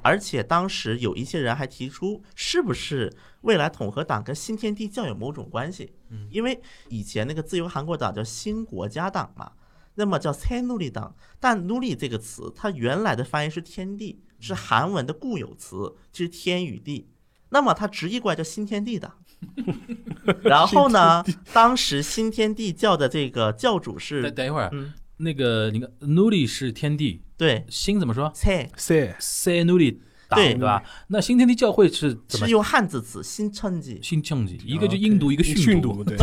[0.00, 5.92] 而且当时有一些人还提出，是不是未来统合党跟新天地教有某种关系？
[6.30, 9.52] 因为以前那个自由韩国党叫新国家党嘛，
[9.96, 17.08] 那么叫塞努里党，但努里这个词它原来的翻译是天地，是韩文的固有词，就是天与地。
[17.50, 19.12] 那么它直译过来叫新天地党。
[20.42, 24.92] 然后呢，当时新天地教的这个教主是等一会儿，嗯。
[25.20, 27.66] 那个你看 Nuli 是天地，对。
[27.68, 28.30] 新怎么说？
[28.34, 29.98] 塞，，say？Se Nuli
[30.28, 30.54] 党对。
[30.54, 30.80] 对吧？
[31.08, 32.46] 那新天地教会是怎么？
[32.46, 33.98] 是用汉字词新称记。
[34.00, 34.60] 新政绩？
[34.64, 36.16] 一个就印度，一个训训读，对，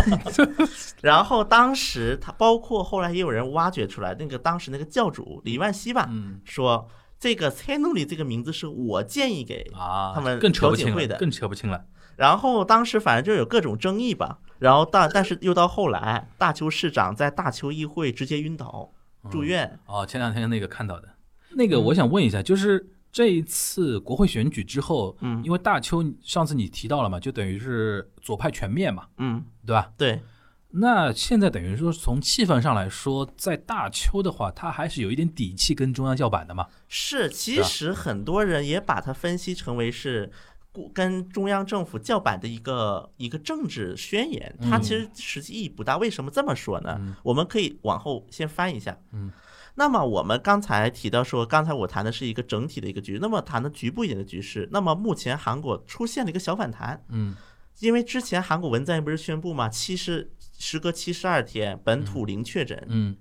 [1.04, 6.40] 然后当时他包括后来也有人挖掘出来，那个当时那个教主李万熙吧，嗯。
[6.46, 6.88] 说
[7.20, 11.18] 这个塞努里这个名字是我建议给啊，他们更扯不清了，调解会的。
[11.18, 11.84] 更扯不清了。
[12.16, 18.90] 然后当时反正就有各种争议吧，然后但但是又到后来，大邱市长在大邱议会直接晕倒
[19.30, 21.10] 住院，哦，前两天那个看到的，
[21.52, 29.92] 那个我想问一下，就是这一次国会选举之后，嗯因为大邱上次你提到了嘛，就等于是左派全面嘛，嗯，对吧？
[29.98, 30.22] 对，
[30.70, 36.68] 那现在等于说从气氛上来说，在大邱的话，他还是有一点底气跟中央叫板的嘛。
[36.88, 40.32] 是，其实很多人也把它分析成为是。
[40.76, 45.98] 故跟中央政府叫板的一个一个政治宣言，它其实实际意义不大。
[45.98, 47.00] 为什么这么说呢？
[47.24, 48.98] 我们可以往后先翻一下。
[49.14, 49.32] 嗯，
[49.76, 54.68] 那么我们刚才提到说，刚才我谈的是一个整体的一个局，那么谈的局部一点的局势。
[54.74, 57.34] 那么目前韩国出现了一个小反弹，嗯
[57.80, 63.16] 因为之前韩国文在寅不是宣布嘛，七十时隔七十二天本土零确诊，嗯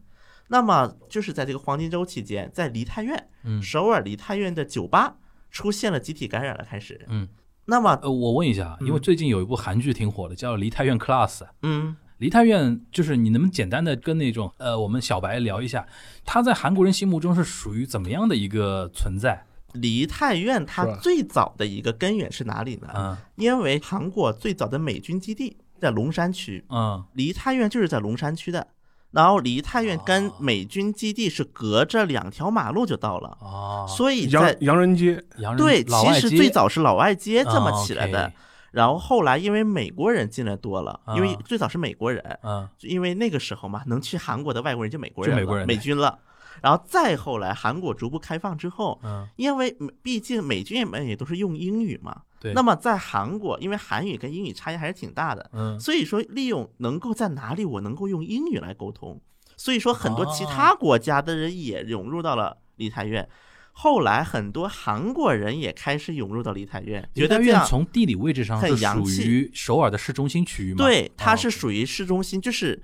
[0.48, 5.16] 那么就是在这个黄金周期间，在梨泰院，嗯首尔梨泰院的酒吧
[5.50, 7.04] 出现了集体感染了，开始。
[7.08, 7.28] 嗯。
[7.66, 11.38] 那么，呃，我问一下，因为最近有一部韩剧挺火的，叫《梨泰院 Class》。
[11.62, 15.86] 嗯，梨泰院就是你能不能简单的跟那种呃我们小白聊一下，
[16.24, 19.44] 他在韩国人心目中是属于怎么样的一个存在？
[19.72, 22.88] 梨泰院它最早的一个根源是哪里呢？
[22.94, 28.68] 嗯因为韩国最早的美军基地在龙山区，嗯梨泰院就是在龙山区的。
[29.14, 38.32] 然后离太原跟美军基地是隔着两条马路就到了，哦，所以在洋洋人街，洋人对，其实最早是老外街这么哦起来的。
[38.72, 42.68] 然后后来因为美国人进来多了，因为啊最早是美国人，嗯。
[42.80, 45.64] 因为那个时候嘛，能去韩国的外国人就美国人美国人。
[45.64, 46.18] 美军了。
[46.60, 59.18] 然后再后来，韩国逐步开放之后，嗯，因为毕竟美军们也都是用英语嘛，对，那么在韩国，因为韩语跟英语差异还是挺大的，嗯所以说利用能够在哪里我能够用英语来沟通，
[59.56, 63.26] 所以说很多其哦他国家的人也涌入到了梨泰院。
[63.72, 70.76] 后来很多韩国人也开始涌入到梨泰院，觉得这样从地理位置上很是属洋气于首尔的市中心区域吗？
[70.76, 72.80] 对，它哦是属于市中心，就是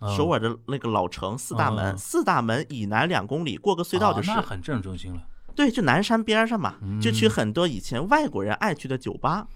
[0.00, 4.32] 嗯首尔的那个老城四大门，嗯四大门以南两公里过个隧道就是。
[4.32, 5.22] 很正中心了。
[5.54, 9.46] 对，就南山边上嘛，就去很多以前外国人爱去的酒吧。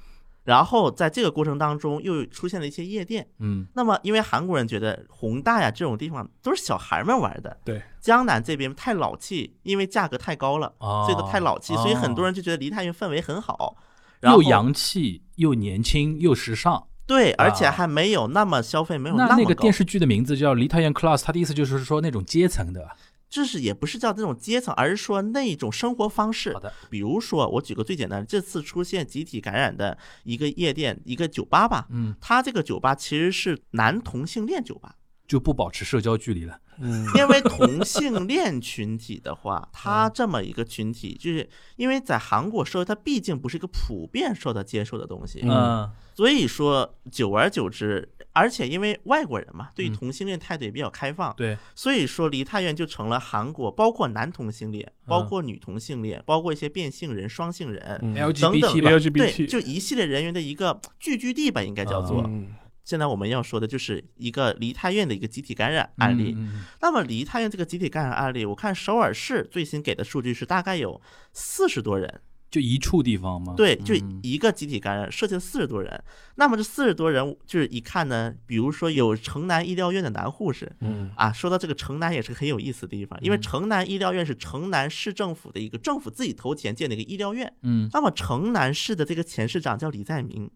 [0.44, 3.28] 然后在这个过程当中，又出现了一些夜店。
[3.38, 13.76] 嗯那么，因为韩国人觉得宏大呀这种地方都是小孩们玩的，对，江南这边太老气，因为价格太高了，哦所以都太老气，哦所以很多人就觉得梨泰院氛围很好，
[14.20, 16.82] 然后又洋气又年轻又时尚。
[17.06, 22.86] 对，而且啊还没有那么消费没有那么高那个电视剧的名字叫《梨泰院 Class》，它的意思就是说那种阶层的。
[23.28, 26.52] 就是也不是叫那种阶层，而是说那种生活方式。
[26.54, 34.94] 好的，比如说，我举个最简单的，这次出现集体感染的一个夜店，一个酒吧吧，嗯，它这个酒吧其实是男同性恋酒吧，
[35.26, 36.58] 就不保持社交距离了。
[36.80, 48.08] 嗯，因为同性恋群体的话， 它这么一个群体，就是因为在韩国社会，它毕竟不是一个普遍受到接受的东西，嗯嗯所以说久而久之，
[48.38, 57.98] 而且因为外国人嘛，对同性恋态度也比较开放，对，所以说梨泰院就成了韩国包括男同性恋、包括女同性恋、包括一些变性人、双性人。
[58.02, 58.14] 嗯。
[58.14, 62.22] LGBT 吧，对就一系列人员的一个聚居地吧，应该叫做。
[62.26, 62.54] 嗯。
[62.84, 66.34] 现在我们要说的就是一个梨泰院的一个集体感染案例。
[66.80, 70.98] 那么梨泰院这个集体感染案例，我看首尔市最新给的数据是大概有
[71.34, 73.54] 四十多人，就一处地方吗？
[73.56, 76.02] 对，就嗯一个集体感染，涉及了四十多人。
[76.36, 80.70] 那么这四十多人，就是一看呢，比如说有城南医疗院的男护士。
[80.80, 87.52] 嗯啊，说到这个城南也是个很有意思的地方，因为嗯城南医疗院是城南市政府的一个政府自己投钱建的一个医疗院。
[87.62, 90.50] 嗯那么城南市的这个前市长叫李在明，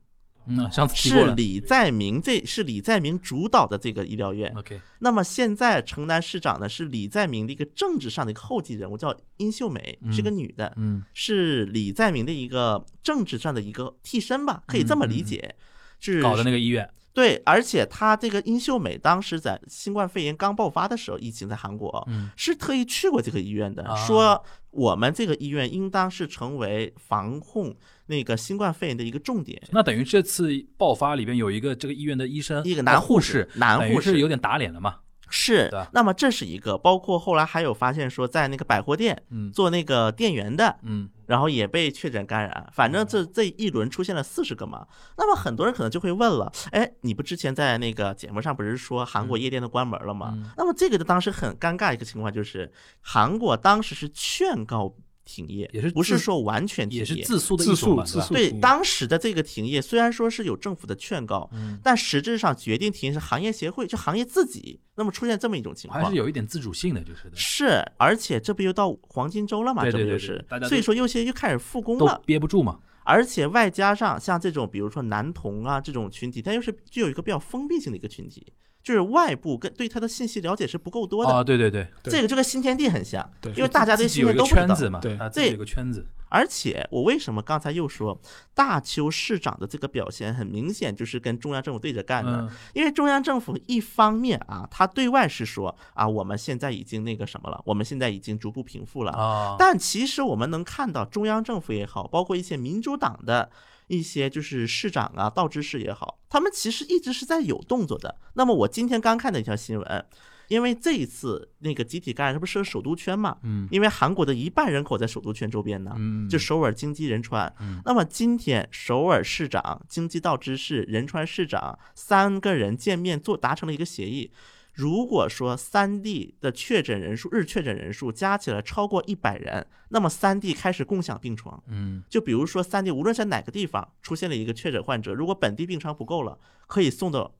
[0.47, 0.71] 嗯。
[0.95, 4.53] 是李在明，这是李在明主导的这个医疗院。
[4.57, 15.55] OK，那么现在城南市长呢是李在明的一个政治上的一个后继人物，叫殷秀美，是个女的，嗯是李在明的一个政治上的一个替身吧，可以这么理解。
[16.01, 29.63] 是搞的那个医院，对，而且他这个殷秀美当时在新冠肺炎刚爆发的时候，疫情在韩国，嗯是特意去过这个医院的，啊说我们这个医院应当是成为防控那个新冠肺炎的一个重点。
[29.71, 34.97] 那等于这次爆发里边有一个这个医院的医生，一个呃男护士男护士有点打脸了嘛？
[35.35, 39.51] 是，那么这是一个，包括后来还有发现说，在那个百货店嗯。
[39.51, 41.09] 做那个店员的，嗯。
[41.27, 44.87] 然后也被确诊感染，反正这这一轮出现了四十个嘛。
[45.17, 50.35] 那么很多人可能就会问了，哎，你不之前在那个节目上不是说韩国夜店都关门了吗？
[50.37, 50.51] 嗯。
[50.59, 52.71] 那么这个的当时很尴尬一个情况就是，
[53.01, 54.95] 韩国当时是劝告
[55.25, 57.01] 停业，也是不是说完全停业？
[57.01, 64.81] 也是自诉的一自种对当时的这个停业，虽然说是有政府的劝告，嗯，但实质上决定停业是行业协会，就行业自己。
[64.95, 69.83] 那么出现这么一种情况，还是有一点自主性的，就是的，是，而且这不又到黄金周了嘛？
[69.83, 70.69] 对对对这不就是？
[70.69, 72.79] 所以说有些又开始复工了，憋不住嘛。
[73.05, 78.53] 而且外加上像这种，比如说男童啊这种群体，它又是具有一个比较封闭性的一个群体，
[78.83, 81.33] 就是外部跟对他的信息了解是不够多的。
[81.33, 84.67] 啊，对对对，对这个就跟新天地很像，对因为大家对新天都不知道。
[84.67, 88.21] 圈子嘛，对啊，自己有一个圈子，而且我为什么刚才又说
[88.55, 92.49] 大邱市长的这个表现很明显就是跟中央政府对着干呢？
[92.51, 99.13] 嗯因为中央政府一方面啊，他对外是说啊，我们现在已经那个什么了，我们现在已经逐步平复了。
[99.13, 103.51] 啊，但其实我们能看到，中央政府也好，包括一些民主党的
[103.93, 108.19] 一些就是市长啊、道知事也好，他们其实一直是在有动作的。
[108.33, 110.07] 那么我今天刚看的一条新闻，
[110.49, 113.37] 因为这一次那个集体感染，这不是设首都圈嘛？
[113.43, 117.55] 嗯因为韩国的一半人口在首都圈周边呢，嗯，就首尔、京畿、仁川。
[117.61, 124.33] 嗯那么今天首尔市长、京畿道知事、仁川市长三个人见面做达成了一个协议。
[124.73, 131.63] 如果说三地的确诊人数日确诊人数加起来超过一百人，那么三地开始共享病床。
[131.67, 137.35] 嗯就比如说三地无论在哪个地方出现了一个确诊患者，如果本地病床不够了，可以送到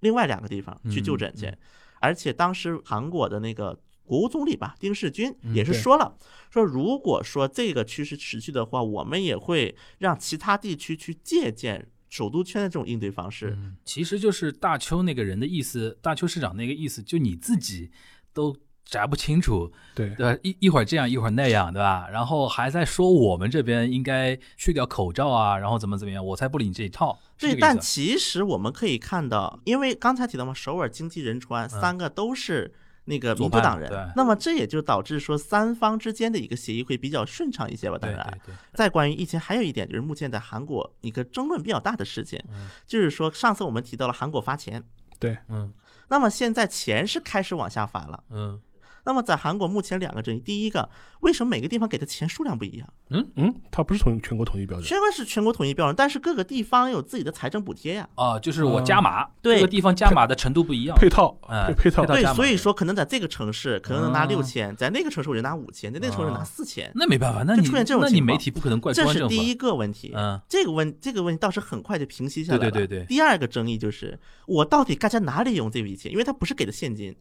[0.00, 1.46] 另外两个地方去就诊去。
[1.46, 1.58] 嗯
[1.98, 6.18] 而且当时韩国的那个国务总理吧，丁世军嗯也是说了，
[6.50, 13.56] 说如果说这个趋势持续的话，我们也会让其他地区去借鉴首都圈的这种应对方式。
[13.56, 17.90] 嗯，其实就是大邱那个人的意思，大邱市长那个意思，就你自己
[18.32, 20.40] 都摘不清楚，对对吧？
[20.42, 22.08] 一一会儿这样，一会儿那样，对吧？
[22.08, 27.18] 然后还在说我们这边应该去掉口罩啊，然后怎么怎么样，我才不理你这一套。
[27.38, 32.72] 对，但其实我们可以看到，因为刚才提到嘛，首尔、经济、仁川三个都是
[33.06, 37.96] 那个民主党人，那么这也就导致说三方之间的一个协议会比较顺畅一些吧。
[37.98, 38.40] 当然，
[38.74, 42.68] 再关于疫情，还有一点就是目前在韩国一个争论比较大的事情，嗯。
[42.86, 44.82] 就是说上次我们提到了韩国发钱，
[45.18, 45.38] 对。
[45.48, 45.72] 嗯。
[46.08, 48.22] 那么现在钱是开始往下发了。
[48.30, 48.60] 嗯
[49.06, 50.90] 那么在韩国目前两个争议，第一个，
[51.20, 52.88] 为什么每个地方给的钱数量不一样？
[53.10, 58.08] 嗯嗯，它不是统一全国统一标准，虽然是全国统一标准，但是各个地方有自己的财政补贴呀。
[58.16, 60.96] 啊，就是我加码，对各个地方加码的程度不一样。
[60.98, 69.12] 配套哎配配套对所以说可能在这个城市可能能拿啊六千，在那个城市我就拿五千，在那个城市拿啊四千，那没办法，那你就出现这种情况那你媒体不可能怪中这。
[69.12, 70.12] 是第一个问题。
[70.16, 72.70] 嗯这个问这个问题倒是很快就平息下来了。
[72.70, 76.10] 对对对对第二个争议就是我到底该在哪里用这笔钱？
[76.10, 77.14] 因为它不是给的现金，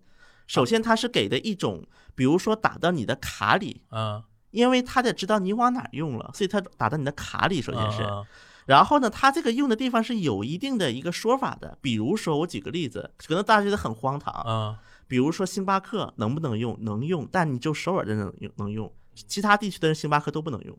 [0.48, 1.84] 首先它是给的一种，
[2.16, 8.04] 比如说打到你的卡里，嗯，因为他得知道你往哪儿用了，所以他打到你的卡里，首先是。
[8.04, 8.26] 嗯
[8.66, 14.76] 然后呢，他这个用的地方是有一定的一个说法的，比如说我举个例子，可能大家觉得很荒唐，嗯
[15.08, 16.76] 比如说星巴克能不能用？
[16.82, 20.76] 能用，但你就首尔的人能用，能用，其他地区的人星巴克都不能用。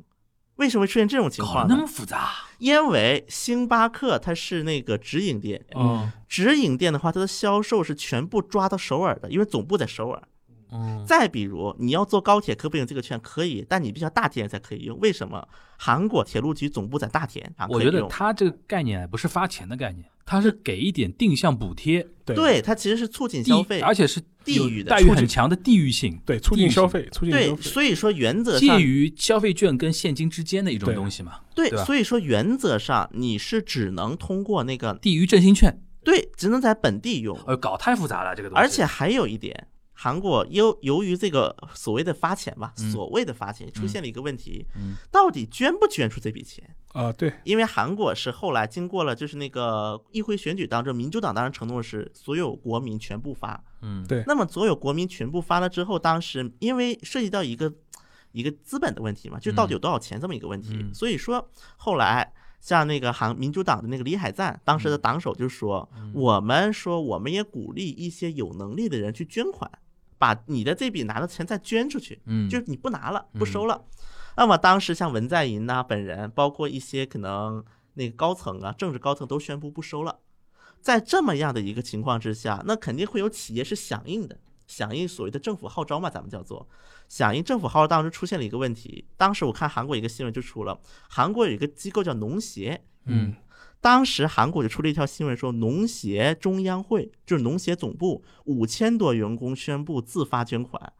[0.56, 1.76] 为什么会出现这种情况呢？
[1.76, 10.22] 么复杂，因为星巴克它是那个直营店，嗯直营店的话，它的销售是全部抓到首尔的，因为总部在首尔。
[10.72, 13.18] 嗯再比如，你要坐高铁可不可以用这个券？
[13.20, 14.98] 可以，但你必须要大田才可以用。
[15.00, 15.46] 为什么？
[15.78, 27.62] 韩国铁路局总部在大田，啊我觉得它这个概念不是发钱的概念，它是给一点定向补贴，对对它其实是促进消费，而且是地域的待遇很强的地域性，对，促进消费，促进消对，费。
[27.62, 31.40] 所以说原则介上于消费券跟现金之间的一种东西嘛。
[31.54, 37.38] 对所以说原则上你是只能通过那个地域振兴券，对，只能在本地用。
[37.46, 38.62] 呃，搞太复杂了这个东西。
[38.62, 42.92] 而且还有一点，韩国由由于这个所谓的发钱吧，嗯。
[42.92, 44.94] 所谓的发钱出现了一个问题，嗯。
[45.10, 46.76] 到底捐不捐出这笔钱？
[46.92, 54.06] 啊，对，因为韩国是后来经过了就是那个议会选举当中，民主党当然承诺是所有国民全部发，嗯。
[54.06, 54.22] 对。
[54.26, 57.72] 那么所有国民全部发了之后，当时因为涉及到一个
[58.32, 60.92] 一个资本的问题嘛，就是到底有多少钱这么一个问题，嗯。
[60.94, 62.32] 所以说后来。
[62.58, 69.70] 像那个韩民主党的那个李海赞，当时的党首就说：“我们说我们也鼓励一些有能力的人去捐款，
[70.18, 72.20] 把你的这笔拿的钱再捐出去。
[72.26, 73.84] 嗯，就是你不拿了，不收了。
[74.36, 77.64] 那么当时像文在寅呐、本人，包括一些可能
[77.94, 80.20] 那个高层啊、政治高层都宣布不收了。
[80.80, 86.68] 在这么样的一个情况之下，那肯定会有企业是响应的，响应所谓的政府号召嘛，咱们叫做
[87.08, 87.88] 响应政府号召。
[87.88, 93.34] 当时出现了一个问题，当时我看韩国一个新闻就出了，韩国有一个机构叫农协，嗯
[93.86, 100.92] 当时韩国就出了一条新闻说，农协中央会就是农协总部五千多员工宣布自发捐款，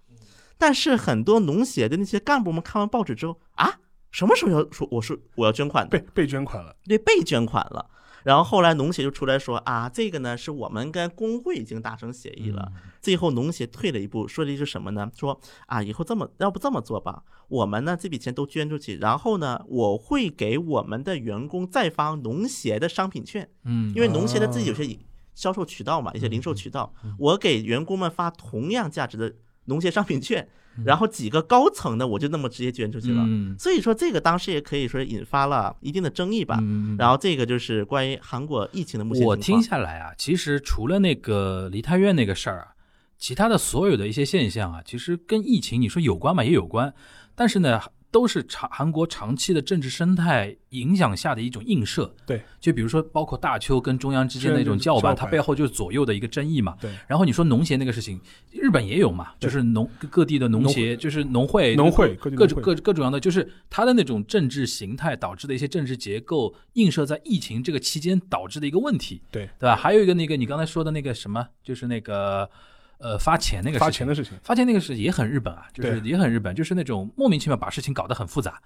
[0.57, 3.81] 但是很多农协的那些干部们看完报纸之后啊，
[4.13, 5.99] 什么时候要说我说我要捐款的？
[5.99, 6.77] 被被捐款了。
[6.85, 7.91] 对，被捐款了。
[8.23, 12.71] 然后后来农协就出来说啊，这个呢是我们跟工会已经达成协议了。
[13.07, 15.09] 最后农协退了一步，说了一句什么呢？
[15.17, 24.99] 说啊，以后这么要不这么做吧，我们呢这笔钱都捐出去，然后呢我会给我们的员工再发农协的商品券，嗯，因为农协的自己有些
[25.37, 29.33] 销售渠道嘛，一些零售渠道，我给员工们发同样价值的
[29.67, 30.49] 农协商品券，
[30.85, 33.23] 然后几个高层的我就那么直接捐出去了。
[33.25, 36.59] 嗯所以说这个当时也可以说引发了一定的争议吧。
[36.61, 39.25] 嗯然后这个就是关于韩国疫情的目前。
[39.25, 42.75] 我听下来啊，其实除了那个梨泰院那个事儿啊，
[43.19, 46.93] 其他的所有的一些现象啊，其实跟疫情你说有关嘛，也有关，
[47.35, 52.15] 但是呢，都是长韩国长期的政治生态影响下的一种映射。
[52.25, 56.77] 对，就比如说包括大邱跟中央之间的一种叫板，它背后就是左右的一个争议嘛。
[56.81, 58.19] 对，然后你说农协那个事情，
[58.53, 62.63] 日本也有嘛，就是农各各地的农协，就是农会、农会各各地农会。
[62.63, 69.51] 各各各种样的，就是它的那种政治形态导致的一些政治结构映射在疫情这个期间导致的一个问题，对。
[69.59, 69.77] 对吧？
[69.77, 72.49] 还有一个那个你刚才说的那个什么，就是那个
[72.99, 74.33] 呃发钱那个事情发钱的事情。
[74.43, 78.61] 发钱那个是也很日本啊，就是也很日本，就是那种莫名其妙把事情搞得很复杂。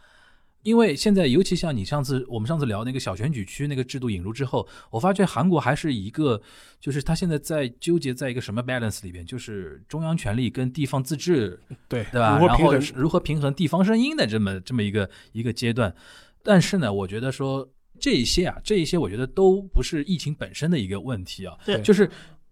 [0.62, 6.38] 因为现在，尤其像你上次我们上次聊那个小选举区那个制度引入之后，我发觉韩国还是一个，
[6.78, 11.58] 就是他现在在纠结在一个什么 balance 里边，就是中央权力跟地方自治，
[11.88, 12.38] 对对吧？
[12.38, 15.94] 然后如何平衡地方声音的这么这么一个一个阶段。
[16.42, 17.66] 但是呢，我觉得说
[17.98, 22.06] 这一些啊，这一些我觉得都不是疫情本身的一个问题啊，对就是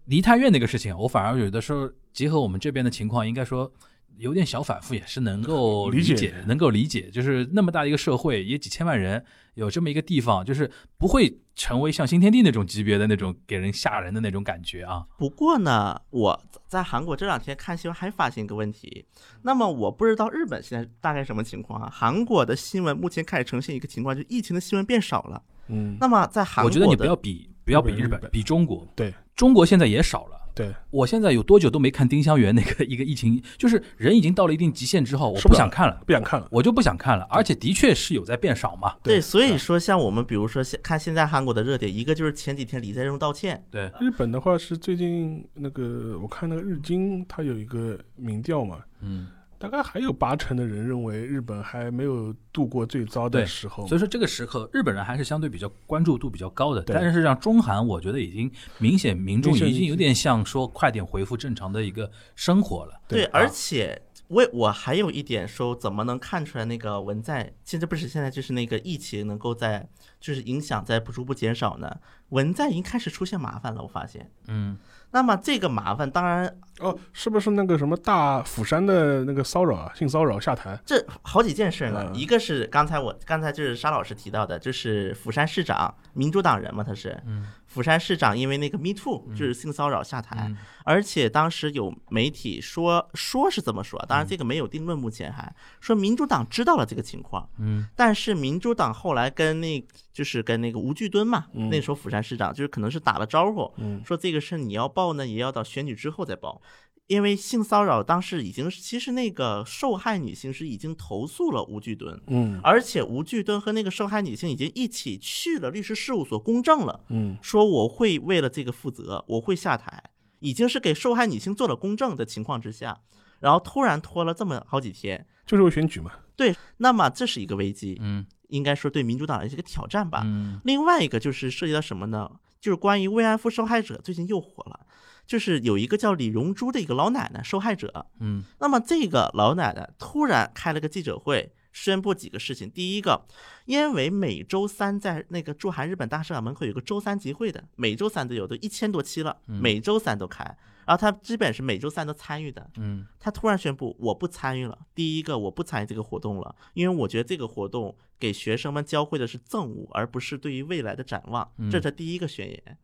[0.09, 3.71] 梨泰院那个事情，我反而有的时候结合我们这边的情况，应该说
[4.17, 7.11] 有点小反复，也是能够理解解，能够理解。
[7.11, 15.05] 就是那么大一个社会，也几千万人，有这么一个地方，就是不会成为像新天地那种级别的那种给人吓人的那种感觉啊。
[15.19, 19.05] 不过呢，我在韩国这两天看新闻还发现一个问题，
[19.43, 21.89] 那么我不知道日本现在大概什么情况啊？
[21.93, 25.43] 韩国的新闻目前开始呈现一个情况，就是疫情的新闻变少了。
[25.67, 29.13] 嗯，那么在韩国，我觉得你不要比不要比日本比中国，对。
[29.35, 30.37] 中国现在也少了。
[30.55, 36.47] 对，我现在有多久都没看丁香园那个一个疫情，就是人已经到了一定极限之后，我不想看了，不想看了。
[36.51, 38.95] 我就不想看了，而且的确是有在变少嘛。
[39.03, 49.27] 对，所以说像我们比如说现看现在韩国的热点，一个就是前几天李在镕道歉，对，日本的话是最近那个，我看那个日经它有一个民调嘛，嗯，
[49.59, 53.85] 大概还有八成的人认为日本还没有度过最糟的时候。
[53.85, 62.99] 所以说这个时刻日本人还是相对比较关注度比较高的，但是让中韩我觉得已经明显民众已经有点像说快点恢复正常的一个生活了。
[63.07, 69.89] 对，啊而且我我还有一点说，怎么能看出来那个文在现在不是现在就是那个疫情能够在
[70.19, 71.99] 就是影响在逐步减少呢？
[72.29, 74.31] 文在已经开始出现麻烦了，我发现。
[74.47, 74.77] 嗯，
[75.11, 76.45] 那么这个麻烦，当然
[76.79, 80.79] 哦，是不是那个什么大釜山的那个骚扰啊，性骚扰下台？
[80.85, 82.15] 这好几件事呢，嗯。
[82.15, 87.21] 一个是刚才我刚才就是沙老师提到的，就是釜山市长民主党人嘛，他是，
[87.69, 90.57] 釜山市长因为那个 Me Too 就是性骚扰下台，嗯。
[90.83, 97.87] 而且当时有媒体说说是这么说，当然这个没有定论，目前还说民主党知道了这个情况，嗯。
[97.95, 101.69] 但是民主党后来跟那就是跟那个吴巨敦嘛，嗯。
[101.69, 104.01] 那时候釜山市长就是可能是打了招呼，嗯。
[104.03, 106.61] 说这个事你要报呢，也要到选举之后再报。
[107.09, 120.03] 因为性骚扰当时已经，其实那个受害女性是已经投诉了吴巨敦，嗯而且吴巨敦和那个受害女性已经一起去了律师事务所公证了，嗯说我会为了这个负责，我会下台，
[120.39, 122.99] 已经是给受害女性做了公证的情况之下，
[123.39, 126.11] 然后突然拖了这么好几天，就是为选举嘛。
[126.35, 130.21] 对，那么这是一个危机，嗯应该说对民主党的一个挑战吧。
[130.25, 132.29] 嗯另外一个就是涉及到什么呢？
[132.61, 134.85] 就是关于慰安妇受害者最近又火了，
[135.29, 142.67] 就是有一个叫李荣珠的一个老奶奶受害者，嗯那么这个老奶奶突然开了个记者会，宣布几个事情。
[142.67, 143.27] 第一个，
[143.65, 150.43] 因为每周三在那个驻韩日本大使馆门口有个周三集会的，每周三都有，都一千多期了，每周三都开。
[150.87, 152.67] 然后他基本是每周三都参与的。
[152.77, 154.75] 嗯他突然宣布我不参与了。
[154.95, 162.77] 第一个，我不参与这个活动了，因为我觉得这个活动给学生们教会的是憎恶，而不是对于未来的展望，这是他第一个宣言。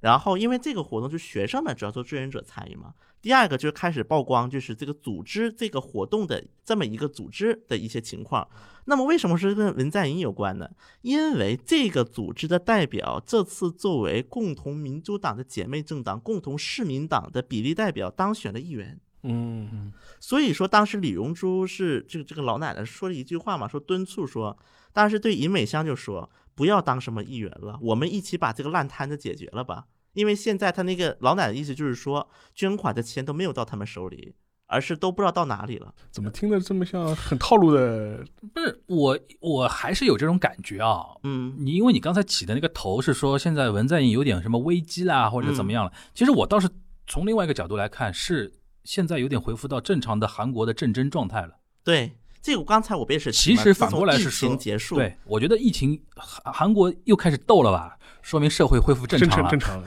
[0.00, 2.94] 然后，因为这个活动就是学生们主要做志愿者参与嘛。
[3.22, 8.48] 第二个就是开始曝光，就是这个组织这个活动的这么一个组织的一些情况。
[8.86, 10.66] 那么为什么是跟文在寅有关呢？
[11.02, 18.98] 因为这个组织的代表这次作为共同民主党的姐妹政党共同市民党的比例代表当选了议员。
[19.22, 24.56] 嗯所以说，当时李荣珠是这个这个老奶奶说了一句话嘛，说敦促说，
[24.92, 29.86] 当时对尹美香就说不要当什么议员了，我们一起把这个烂摊子解决了吧。
[30.12, 34.34] 因为现在他那个老奶奶的意思就是说，捐款的钱都没有到他们手里，
[34.66, 35.94] 而是都不知道到哪里了。
[36.10, 38.24] 怎么听着这么像很套路的？
[38.52, 41.06] 不是我，我还是有这种感觉啊。
[41.22, 45.92] 嗯你因为你刚才起的那个头是说现在文在寅有点什么危机啦，或者怎么样了？
[46.12, 46.68] 其实我倒是
[47.06, 51.60] 从另外一个角度来看，是现在有点恢复到正常的韩国的政争状态了。
[51.84, 59.82] 对，这个刚才我不也是其实反过来是说，情结束，对我觉得疫情韩韩国又开始斗了吧，说明社会恢复正常了。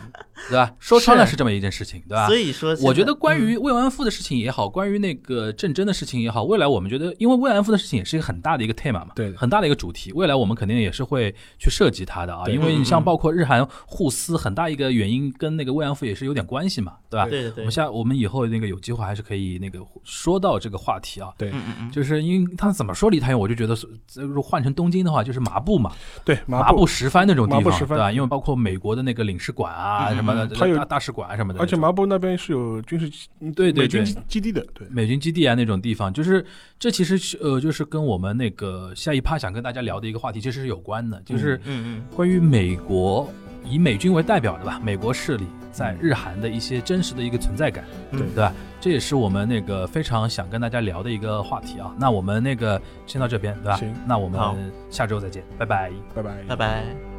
[0.49, 0.73] 对吧？
[0.77, 2.27] 说穿了是是这么一件事情，对吧？
[2.27, 17.25] 所以说，我觉得关于嗯慰安妇的事情也好，关于那个政争的事情也好，未来我们觉得，因为慰安妇的事情也是一个很大的一个 tema 嘛，对很大的一个主题，未来我们肯定也是会去涉及它的啊，因为你像包括日韩互撕，很大一个原因跟那个慰安妇也是有点关系嘛，对吧？
[17.25, 21.29] 对对对我们，下我们以后那个有机会还是可以那个说到这个话题啊。
[21.37, 25.93] 对嗯嗯嗯，就是因为他怎么说离太远，我就觉得是，如果换成东京的话，就是麻布嘛，
[26.25, 28.11] 对，麻布，石帆那种地方，对吧？
[28.11, 34.87] 因为包括美国的那个领事馆啊什么的，嗯还有大大使馆啊什么的，而且麻布那边是有军事对对对美军基基地的，对。
[34.89, 36.45] 美军基地啊那种地方，就是
[36.79, 43.29] 这其实是呃，就是跟我们那个下一趴想跟大家聊的一个话题其实是有关的，就是嗯嗯关于美国
[43.65, 48.53] 以美军为代表的吧，美国势力在日韩的一些真实的一个存在感，对对吧？
[48.79, 51.95] 这也是我们那个非常想跟大家聊的一个话题啊。
[51.97, 53.77] 那我们那个先到这边，对吧？
[53.77, 55.89] 行那我们下周再见，拜拜。
[56.13, 57.12] 拜拜拜拜。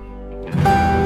[0.44, 1.03] Thank you.